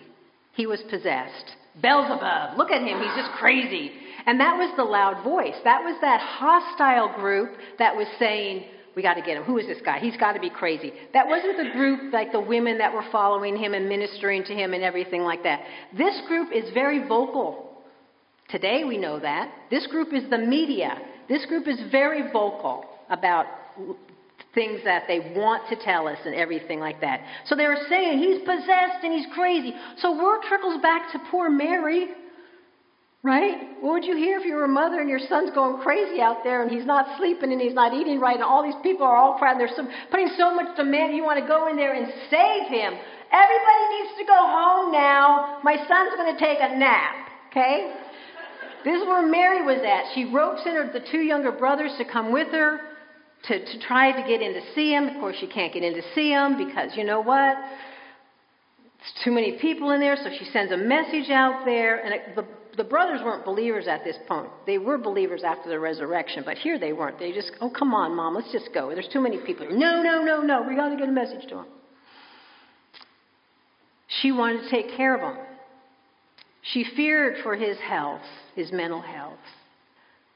He 0.53 0.67
was 0.67 0.83
possessed. 0.91 1.57
Beelzebub, 1.81 2.57
look 2.57 2.71
at 2.71 2.83
him, 2.83 3.01
he's 3.01 3.17
just 3.17 3.33
crazy. 3.39 3.93
And 4.27 4.41
that 4.41 4.57
was 4.57 4.75
the 4.77 4.85
loud 4.85 5.23
voice. 5.23 5.55
That 5.65 5.83
was 5.83 5.97
that 6.01 6.21
hostile 6.21 7.15
group 7.17 7.51
that 7.79 7.95
was 7.95 8.07
saying, 8.19 8.65
we 8.95 9.03
got 9.03 9.15
to 9.15 9.21
get 9.21 9.37
him. 9.37 9.45
Who 9.45 9.59
is 9.59 9.67
this 9.67 9.81
guy? 9.85 9.99
He's 9.99 10.17
got 10.17 10.33
to 10.33 10.41
be 10.41 10.51
crazy. 10.51 10.93
That 11.13 11.29
wasn't 11.29 11.59
the 11.59 11.71
group 11.73 12.13
like 12.13 12.33
the 12.33 12.41
women 12.41 12.79
that 12.79 12.93
were 12.93 13.05
following 13.13 13.57
him 13.57 13.75
and 13.75 13.89
ministering 13.89 14.43
to 14.45 14.55
him 14.55 14.73
and 14.73 14.83
everything 14.83 15.23
like 15.23 15.43
that. 15.43 15.61
This 15.97 16.19
group 16.27 16.51
is 16.53 16.73
very 16.73 17.07
vocal. 17.07 17.66
Today 18.49 18.85
we 18.85 18.97
know 18.97 19.19
that. 19.19 19.51
This 19.71 19.87
group 19.87 20.13
is 20.13 20.29
the 20.31 20.39
media. 20.39 20.99
This 21.29 21.45
group 21.47 21.67
is 21.67 21.81
very 21.91 22.31
vocal 22.33 22.85
about 23.11 23.47
things 24.55 24.81
that 24.85 25.05
they 25.07 25.35
want 25.37 25.69
to 25.69 25.77
tell 25.77 26.09
us 26.09 26.19
and 26.25 26.35
everything 26.35 26.81
like 26.81 27.01
that. 27.01 27.21
So 27.47 27.57
they 27.57 27.67
were 27.67 27.79
saying 27.89 28.19
he's 28.19 28.41
possessed 28.41 29.03
and 29.03 29.13
he's 29.13 29.27
crazy. 29.35 29.75
So 29.99 30.17
word 30.17 30.43
trickles 30.49 30.81
back 30.81 31.13
to 31.13 31.19
poor 31.31 31.51
Mary. 31.51 32.09
Right? 33.23 33.75
What 33.81 33.93
would 33.95 34.05
you 34.05 34.17
hear 34.17 34.39
if 34.39 34.47
you 34.47 34.55
were 34.55 34.65
a 34.65 34.69
mother 34.69 35.01
and 35.01 35.11
your 35.11 35.19
son's 35.19 35.51
going 35.51 35.83
crazy 35.83 36.21
out 36.21 36.45
there 36.45 36.63
and 36.63 36.71
he's 36.71 36.87
not 36.87 37.19
sleeping 37.19 37.51
and 37.51 37.61
he's 37.61 37.75
not 37.75 37.93
eating 37.93 38.21
right 38.21 38.37
and 38.37 38.45
all 38.45 38.63
these 38.63 38.79
people 38.85 39.05
are 39.05 39.17
all 39.17 39.37
crying? 39.37 39.59
They're 39.59 39.75
so, 39.75 39.83
putting 40.13 40.31
so 40.39 40.55
much 40.55 40.77
demand. 40.77 41.17
You 41.17 41.25
want 41.25 41.41
to 41.41 41.47
go 41.47 41.67
in 41.67 41.75
there 41.75 41.93
and 41.93 42.07
save 42.31 42.71
him. 42.71 42.95
Everybody 42.95 43.85
needs 43.99 44.15
to 44.19 44.25
go 44.31 44.39
home 44.39 44.93
now. 44.93 45.59
My 45.65 45.75
son's 45.75 46.15
going 46.15 46.33
to 46.33 46.39
take 46.39 46.59
a 46.61 46.79
nap. 46.79 47.27
Okay? 47.51 48.06
This 48.87 49.03
is 49.03 49.09
where 49.09 49.27
Mary 49.27 49.63
was 49.63 49.83
at. 49.83 50.15
She 50.15 50.33
ropes 50.33 50.63
in 50.65 50.75
the 50.93 51.05
two 51.11 51.19
younger 51.19 51.51
brothers 51.51 51.91
to 51.99 52.05
come 52.05 52.33
with 52.33 52.47
her 52.53 52.79
to, 53.49 53.59
to 53.59 53.81
try 53.81 54.13
to 54.13 54.29
get 54.29 54.41
in 54.41 54.55
to 54.55 54.61
see 54.77 54.95
him. 54.95 55.09
Of 55.09 55.15
course, 55.15 55.35
she 55.41 55.49
can't 55.49 55.75
get 55.75 55.83
in 55.83 55.95
to 55.95 56.03
see 56.15 56.31
him 56.31 56.57
because 56.57 56.93
you 56.95 57.03
know 57.03 57.21
what? 57.21 57.57
It's 59.01 59.25
too 59.25 59.33
many 59.33 59.59
people 59.61 59.91
in 59.91 59.99
there, 59.99 60.15
so 60.15 60.31
she 60.39 60.45
sends 60.53 60.71
a 60.71 60.77
message 60.77 61.31
out 61.31 61.65
there. 61.65 61.97
And 61.97 62.15
it, 62.15 62.37
the, 62.37 62.47
the 62.77 62.89
brothers 62.89 63.23
weren't 63.25 63.45
believers 63.45 63.89
at 63.89 64.05
this 64.05 64.19
point. 64.29 64.51
They 64.67 64.79
were 64.79 64.99
believers 64.99 65.43
after 65.45 65.69
the 65.69 65.81
resurrection, 65.81 66.45
but 66.47 66.57
here 66.57 66.79
they 66.79 66.93
weren't. 66.93 67.19
They 67.19 67.33
just, 67.33 67.51
oh, 67.61 67.71
come 67.77 67.93
on, 67.93 68.15
mom, 68.15 68.37
let's 68.37 68.53
just 68.53 68.69
go. 68.73 68.91
There's 68.91 69.09
too 69.13 69.21
many 69.21 69.39
people. 69.45 69.67
No, 69.69 70.01
no, 70.01 70.23
no, 70.23 70.43
no, 70.43 70.63
we 70.63 70.77
got 70.77 70.91
to 70.91 70.97
get 70.97 71.09
a 71.09 71.13
message 71.13 71.49
to 71.49 71.59
him. 71.59 71.67
She 74.23 74.31
wanted 74.31 74.63
to 74.63 74.71
take 74.71 74.97
care 74.97 75.17
of 75.17 75.23
him. 75.23 75.45
She 76.73 76.85
feared 76.97 77.37
for 77.43 77.55
his 77.55 77.79
health, 77.79 78.23
his 78.55 78.73
mental 78.73 79.01
health. 79.01 79.39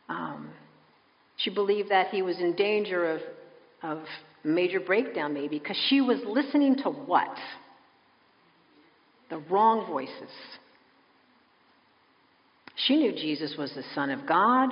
Um, 0.09 0.51
she 1.39 1.51
believed 1.51 1.91
that 1.91 2.09
he 2.09 2.23
was 2.23 2.39
in 2.39 2.55
danger 2.55 3.13
of, 3.13 3.21
of 3.83 4.05
major 4.45 4.81
breakdown, 4.81 5.35
maybe, 5.35 5.59
because 5.59 5.79
she 5.89 6.01
was 6.01 6.19
listening 6.27 6.77
to 6.83 6.91
what? 6.91 7.35
The 9.29 9.39
wrong 9.39 9.87
voices. 9.87 10.31
She 12.87 12.97
knew 12.97 13.13
Jesus 13.13 13.55
was 13.59 13.73
the 13.75 13.85
Son 13.95 14.11
of 14.11 14.27
God. 14.27 14.71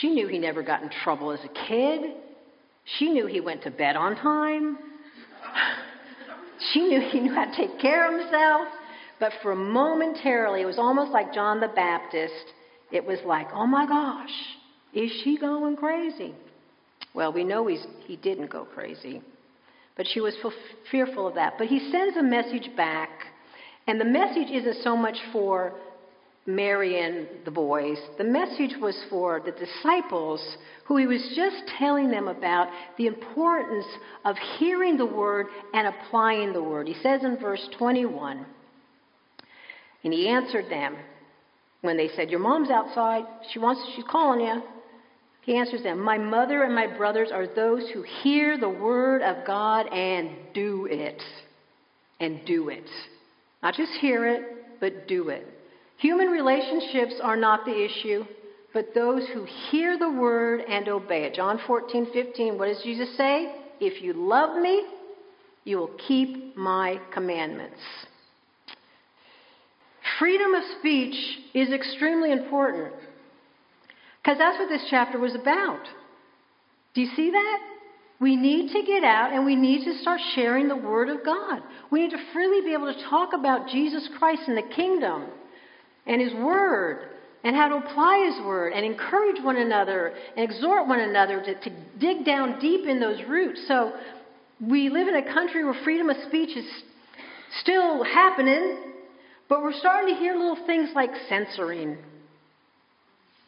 She 0.00 0.10
knew 0.10 0.28
he 0.28 0.38
never 0.38 0.62
got 0.62 0.82
in 0.82 0.90
trouble 1.04 1.30
as 1.30 1.40
a 1.40 1.66
kid. 1.68 2.00
She 2.98 3.10
knew 3.10 3.26
he 3.26 3.40
went 3.40 3.62
to 3.62 3.70
bed 3.70 3.96
on 3.96 4.16
time. 4.16 4.78
she 6.72 6.80
knew 6.82 7.00
he 7.00 7.20
knew 7.20 7.34
how 7.34 7.46
to 7.46 7.56
take 7.56 7.80
care 7.80 8.12
of 8.12 8.20
himself. 8.20 8.68
But 9.20 9.32
for 9.42 9.54
momentarily, 9.54 10.62
it 10.62 10.66
was 10.66 10.78
almost 10.78 11.10
like 11.10 11.34
John 11.34 11.60
the 11.60 11.68
Baptist. 11.68 12.52
It 12.92 13.04
was 13.04 13.18
like, 13.26 13.48
oh 13.52 13.66
my 13.66 13.86
gosh, 13.86 14.30
is 14.94 15.10
she 15.22 15.36
going 15.38 15.76
crazy? 15.76 16.34
Well, 17.14 17.32
we 17.32 17.44
know 17.44 17.66
he's, 17.66 17.84
he 18.06 18.16
didn't 18.16 18.50
go 18.50 18.64
crazy. 18.64 19.22
But 19.96 20.06
she 20.06 20.20
was 20.20 20.36
fearful 20.90 21.26
of 21.26 21.34
that. 21.34 21.54
But 21.58 21.66
he 21.66 21.90
sends 21.90 22.16
a 22.16 22.22
message 22.22 22.70
back. 22.76 23.10
And 23.86 24.00
the 24.00 24.04
message 24.04 24.50
isn't 24.52 24.82
so 24.84 24.96
much 24.96 25.16
for 25.32 25.72
Mary 26.46 27.02
and 27.02 27.26
the 27.44 27.50
boys. 27.50 27.98
The 28.16 28.24
message 28.24 28.74
was 28.80 28.96
for 29.10 29.40
the 29.44 29.52
disciples 29.52 30.40
who 30.84 30.96
he 30.96 31.06
was 31.06 31.20
just 31.34 31.56
telling 31.78 32.10
them 32.10 32.28
about 32.28 32.68
the 32.96 33.06
importance 33.06 33.86
of 34.24 34.36
hearing 34.58 34.96
the 34.96 35.06
word 35.06 35.46
and 35.74 35.88
applying 35.88 36.52
the 36.52 36.62
word. 36.62 36.86
He 36.86 36.94
says 37.02 37.24
in 37.24 37.36
verse 37.38 37.68
21 37.78 38.46
and 40.04 40.12
he 40.12 40.28
answered 40.28 40.70
them 40.70 40.96
when 41.80 41.96
they 41.96 42.08
said, 42.16 42.30
Your 42.30 42.40
mom's 42.40 42.70
outside. 42.70 43.24
She 43.52 43.58
wants, 43.58 43.80
she's 43.94 44.04
calling 44.08 44.40
you. 44.40 44.62
He 45.42 45.56
answers 45.56 45.82
them, 45.82 46.00
My 46.00 46.18
mother 46.18 46.62
and 46.64 46.74
my 46.74 46.86
brothers 46.86 47.30
are 47.32 47.46
those 47.46 47.88
who 47.92 48.02
hear 48.22 48.58
the 48.58 48.68
word 48.68 49.22
of 49.22 49.46
God 49.46 49.86
and 49.92 50.30
do 50.54 50.86
it. 50.90 51.22
And 52.20 52.40
do 52.46 52.68
it. 52.68 52.88
Not 53.62 53.74
just 53.74 53.92
hear 54.00 54.26
it, 54.26 54.42
but 54.80 55.08
do 55.08 55.28
it. 55.28 55.46
Human 55.98 56.28
relationships 56.28 57.14
are 57.22 57.36
not 57.36 57.64
the 57.64 57.84
issue, 57.84 58.24
but 58.72 58.94
those 58.94 59.26
who 59.32 59.46
hear 59.70 59.98
the 59.98 60.10
word 60.10 60.60
and 60.68 60.88
obey 60.88 61.24
it. 61.24 61.34
John 61.34 61.60
14, 61.66 62.08
15, 62.12 62.58
what 62.58 62.66
does 62.66 62.82
Jesus 62.82 63.16
say? 63.16 63.54
If 63.80 64.02
you 64.02 64.12
love 64.12 64.60
me, 64.60 64.84
you 65.64 65.78
will 65.78 65.90
keep 66.06 66.56
my 66.56 67.00
commandments. 67.12 67.80
Freedom 70.18 70.54
of 70.54 70.62
speech 70.78 71.14
is 71.54 71.72
extremely 71.72 72.32
important 72.32 72.92
because 74.22 74.38
that's 74.38 74.58
what 74.58 74.68
this 74.68 74.86
chapter 74.90 75.18
was 75.18 75.34
about. 75.34 75.84
Do 76.94 77.00
you 77.02 77.10
see 77.14 77.30
that? 77.30 77.58
We 78.20 78.34
need 78.34 78.72
to 78.72 78.82
get 78.82 79.04
out 79.04 79.32
and 79.32 79.44
we 79.44 79.54
need 79.54 79.84
to 79.84 79.98
start 80.00 80.20
sharing 80.34 80.66
the 80.66 80.76
Word 80.76 81.08
of 81.08 81.24
God. 81.24 81.62
We 81.90 82.02
need 82.02 82.10
to 82.10 82.32
freely 82.32 82.66
be 82.66 82.72
able 82.72 82.92
to 82.92 83.08
talk 83.08 83.32
about 83.32 83.68
Jesus 83.68 84.08
Christ 84.18 84.42
and 84.48 84.56
the 84.56 84.74
kingdom 84.74 85.26
and 86.06 86.20
His 86.20 86.32
Word 86.34 87.10
and 87.44 87.54
how 87.54 87.68
to 87.68 87.76
apply 87.76 88.28
His 88.32 88.44
Word 88.44 88.72
and 88.72 88.84
encourage 88.84 89.40
one 89.42 89.56
another 89.56 90.14
and 90.36 90.50
exhort 90.50 90.88
one 90.88 90.98
another 90.98 91.40
to, 91.40 91.60
to 91.60 91.70
dig 92.00 92.24
down 92.24 92.58
deep 92.58 92.88
in 92.88 92.98
those 92.98 93.22
roots. 93.28 93.64
So 93.68 93.92
we 94.60 94.88
live 94.88 95.06
in 95.06 95.14
a 95.14 95.32
country 95.32 95.64
where 95.64 95.76
freedom 95.84 96.10
of 96.10 96.16
speech 96.26 96.56
is 96.56 96.66
still 97.62 98.02
happening, 98.02 98.78
but 99.48 99.62
we're 99.62 99.72
starting 99.72 100.14
to 100.14 100.20
hear 100.20 100.34
little 100.34 100.66
things 100.66 100.90
like 100.94 101.10
censoring. 101.28 101.96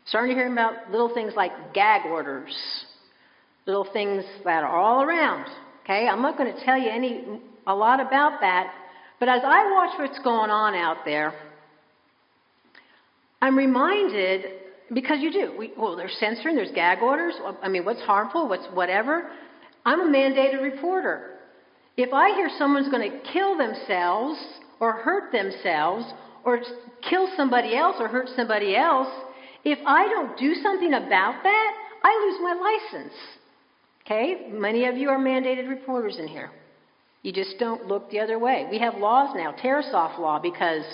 Starting 0.07 0.35
to 0.35 0.41
hear 0.41 0.51
about 0.51 0.91
little 0.91 1.13
things 1.13 1.35
like 1.37 1.53
gag 1.75 2.07
orders. 2.07 2.55
Little 3.67 3.87
things 3.93 4.25
that 4.45 4.65
are 4.65 4.77
all 4.77 5.03
around. 5.03 5.47
Okay? 5.85 6.09
I'm 6.09 6.23
not 6.23 6.37
going 6.37 6.55
to 6.55 6.65
tell 6.65 6.79
you 6.79 6.91
any 6.91 7.41
a 7.67 7.75
lot 7.75 8.01
about 8.01 8.41
that, 8.41 8.73
but 9.19 9.29
as 9.29 9.43
I 9.45 9.71
watch 9.71 9.99
what's 9.99 10.19
going 10.25 10.51
on 10.51 10.75
out 10.75 10.99
there, 11.05 11.35
I'm 13.43 13.57
reminded 13.57 14.45
because 14.93 15.19
you 15.21 15.33
do. 15.33 15.55
We, 15.57 15.73
well, 15.77 15.97
there's 15.97 16.17
censoring, 16.19 16.57
there's 16.57 16.73
gag 16.73 16.99
orders. 17.01 17.35
I 17.63 17.69
mean, 17.69 17.85
what's 17.85 18.01
harmful, 18.01 18.49
what's 18.49 18.67
whatever. 18.73 19.31
I'm 19.85 20.01
a 20.01 20.05
mandated 20.07 20.63
reporter. 20.63 21.37
If 21.97 22.13
I 22.13 22.35
hear 22.35 22.51
someone's 22.59 22.89
going 22.89 23.11
to 23.11 23.33
kill 23.33 23.57
themselves 23.57 24.39
or 24.81 24.93
hurt 24.93 25.31
themselves 25.31 26.07
or 26.45 26.61
kill 27.09 27.29
somebody 27.37 27.77
else 27.77 27.97
or 28.01 28.09
hurt 28.09 28.29
somebody 28.35 28.75
else, 28.75 29.09
if 29.65 29.79
I 29.87 30.09
don't 30.09 30.39
do 30.39 30.55
something 30.55 30.95
about 30.95 31.43
that, 31.43 31.73
I 32.03 32.27
lose 32.27 32.41
my 32.43 32.55
license. 32.55 33.15
Okay? 34.07 34.49
Many 34.51 34.87
of 34.87 34.97
you 34.97 35.11
are 35.11 35.19
mandated 35.19 35.69
reporters 35.69 36.17
in 36.19 36.27
here. 36.27 36.51
You 37.23 37.33
just 37.33 37.59
don't 37.59 37.87
look 37.87 38.11
the 38.11 38.21
other 38.21 38.39
way. 38.39 38.67
We 38.71 38.79
have 38.79 38.95
laws 38.95 39.35
now, 39.37 39.53
Tarasoff 39.53 40.19
law, 40.19 40.39
because 40.41 40.85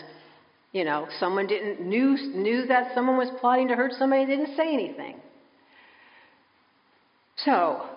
you 0.73 0.85
know 0.85 1.07
someone 1.21 1.47
didn't 1.47 1.81
knew 1.87 2.17
knew 2.35 2.67
that 2.67 2.93
someone 2.97 3.17
was 3.17 3.29
plotting 3.41 3.69
to 3.69 3.77
hurt 3.77 3.93
somebody, 3.97 4.27
didn't 4.27 4.57
say 4.57 4.73
anything. 4.73 5.21
So, 7.45 7.89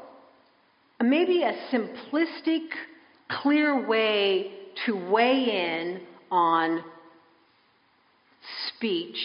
maybe 1.02 1.42
a 1.42 1.54
simplistic, 1.71 2.67
clear 3.42 3.87
way 3.87 4.58
to 4.86 4.94
weigh 5.12 5.44
in 5.44 6.02
on 6.32 6.84
speech 8.75 9.17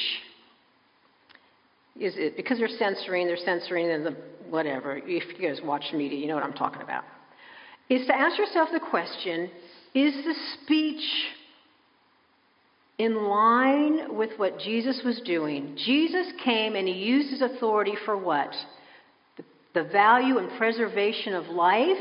is 1.98 2.14
it 2.16 2.36
because 2.36 2.58
they're 2.58 2.68
censoring, 2.68 3.26
they're 3.26 3.36
censoring 3.36 3.90
and 3.90 4.04
the 4.04 4.16
whatever. 4.50 4.96
If 4.96 5.38
you 5.38 5.48
guys 5.48 5.60
watch 5.64 5.84
media, 5.92 6.18
you 6.18 6.26
know 6.26 6.34
what 6.34 6.44
I'm 6.44 6.52
talking 6.52 6.82
about. 6.82 7.04
Is 7.88 8.06
to 8.06 8.14
ask 8.14 8.36
yourself 8.38 8.70
the 8.72 8.80
question: 8.80 9.50
Is 9.94 10.12
the 10.24 10.34
speech 10.62 11.04
in 12.98 13.24
line 13.24 14.16
with 14.16 14.30
what 14.38 14.58
Jesus 14.58 15.02
was 15.04 15.20
doing? 15.24 15.76
Jesus 15.84 16.26
came 16.44 16.74
and 16.74 16.88
he 16.88 16.94
used 16.94 17.30
his 17.30 17.42
authority 17.42 17.94
for 18.04 18.16
what? 18.16 18.52
The, 19.36 19.44
the 19.74 19.84
value 19.84 20.38
and 20.38 20.50
preservation 20.58 21.34
of 21.34 21.46
life 21.46 21.96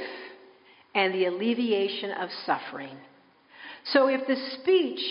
and 0.96 1.14
the 1.14 1.26
alleviation 1.26 2.12
of 2.12 2.30
suffering. 2.46 2.98
So 3.92 4.08
if 4.08 4.26
the 4.28 4.36
speech 4.62 5.02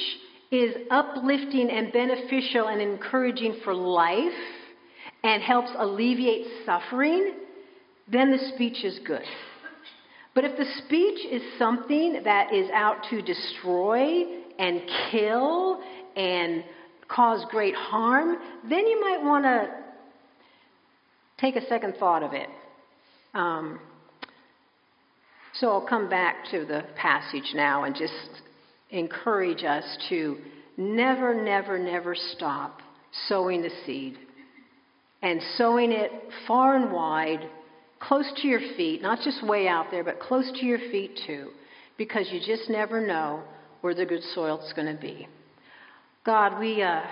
is 0.50 0.74
uplifting 0.90 1.70
and 1.70 1.92
beneficial 1.92 2.68
and 2.68 2.80
encouraging 2.80 3.60
for 3.64 3.74
life 3.74 4.32
and 5.24 5.42
helps 5.42 5.70
alleviate 5.76 6.46
suffering, 6.66 7.34
then 8.10 8.30
the 8.30 8.52
speech 8.54 8.84
is 8.84 8.98
good. 9.06 9.22
But 10.34 10.44
if 10.44 10.56
the 10.56 10.64
speech 10.84 11.26
is 11.30 11.42
something 11.58 12.22
that 12.24 12.52
is 12.52 12.70
out 12.70 12.96
to 13.10 13.20
destroy 13.20 14.24
and 14.58 14.82
kill 15.10 15.80
and 16.16 16.64
cause 17.08 17.44
great 17.50 17.74
harm, 17.74 18.36
then 18.68 18.86
you 18.86 19.00
might 19.00 19.22
want 19.22 19.44
to 19.44 19.68
take 21.38 21.56
a 21.56 21.66
second 21.66 21.96
thought 21.98 22.22
of 22.22 22.32
it. 22.32 22.48
Um, 23.34 23.78
so 25.54 25.70
I'll 25.70 25.86
come 25.86 26.08
back 26.08 26.46
to 26.50 26.64
the 26.64 26.84
passage 26.96 27.52
now 27.54 27.84
and 27.84 27.94
just 27.94 28.42
encourage 28.92 29.64
us 29.64 29.84
to 30.10 30.38
never, 30.76 31.34
never, 31.34 31.78
never 31.78 32.14
stop 32.14 32.80
sowing 33.28 33.62
the 33.62 33.70
seed 33.84 34.16
and 35.22 35.40
sowing 35.56 35.92
it 35.92 36.10
far 36.46 36.76
and 36.76 36.92
wide, 36.92 37.48
close 38.00 38.30
to 38.42 38.48
your 38.48 38.60
feet, 38.76 39.02
not 39.02 39.18
just 39.24 39.44
way 39.46 39.68
out 39.68 39.86
there, 39.90 40.04
but 40.04 40.20
close 40.20 40.50
to 40.60 40.66
your 40.66 40.78
feet 40.78 41.18
too, 41.26 41.50
because 41.96 42.28
you 42.32 42.40
just 42.40 42.68
never 42.68 43.04
know 43.04 43.42
where 43.80 43.94
the 43.94 44.04
good 44.04 44.22
soil 44.34 44.60
is 44.64 44.72
going 44.74 44.94
to 44.94 45.00
be. 45.00 45.28
God, 46.24 46.58
we, 46.58 46.82
uh, 46.82 47.02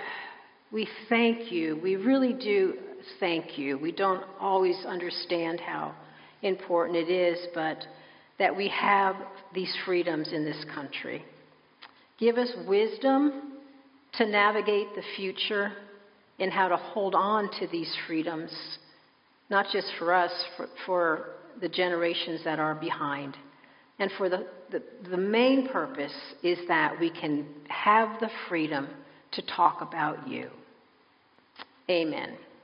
we 0.71 0.87
thank 1.09 1.51
you. 1.51 1.79
We 1.81 1.95
really 1.95 2.33
do 2.33 2.75
thank 3.19 3.57
you. 3.57 3.77
We 3.77 3.91
don't 3.91 4.23
always 4.39 4.77
understand 4.85 5.59
how 5.59 5.93
important 6.41 6.97
it 6.97 7.09
is, 7.09 7.39
but 7.53 7.77
that 8.39 8.55
we 8.55 8.67
have 8.69 9.15
these 9.53 9.73
freedoms 9.85 10.31
in 10.33 10.43
this 10.43 10.65
country. 10.73 11.23
Give 12.21 12.37
us 12.37 12.49
wisdom 12.67 13.57
to 14.13 14.27
navigate 14.27 14.93
the 14.95 15.01
future 15.17 15.73
and 16.39 16.51
how 16.51 16.67
to 16.67 16.77
hold 16.77 17.15
on 17.15 17.49
to 17.59 17.67
these 17.67 17.91
freedoms, 18.05 18.51
not 19.49 19.65
just 19.73 19.87
for 19.97 20.13
us, 20.13 20.31
for, 20.55 20.67
for 20.85 21.29
the 21.59 21.67
generations 21.67 22.41
that 22.45 22.59
are 22.59 22.75
behind. 22.75 23.35
And 23.97 24.11
for 24.19 24.29
the, 24.29 24.45
the, 24.69 24.83
the 25.09 25.17
main 25.17 25.67
purpose 25.69 26.13
is 26.43 26.59
that 26.67 26.99
we 26.99 27.09
can 27.09 27.47
have 27.69 28.19
the 28.19 28.29
freedom 28.47 28.87
to 29.31 29.41
talk 29.41 29.81
about 29.81 30.27
you. 30.27 30.51
Amen. 31.89 32.37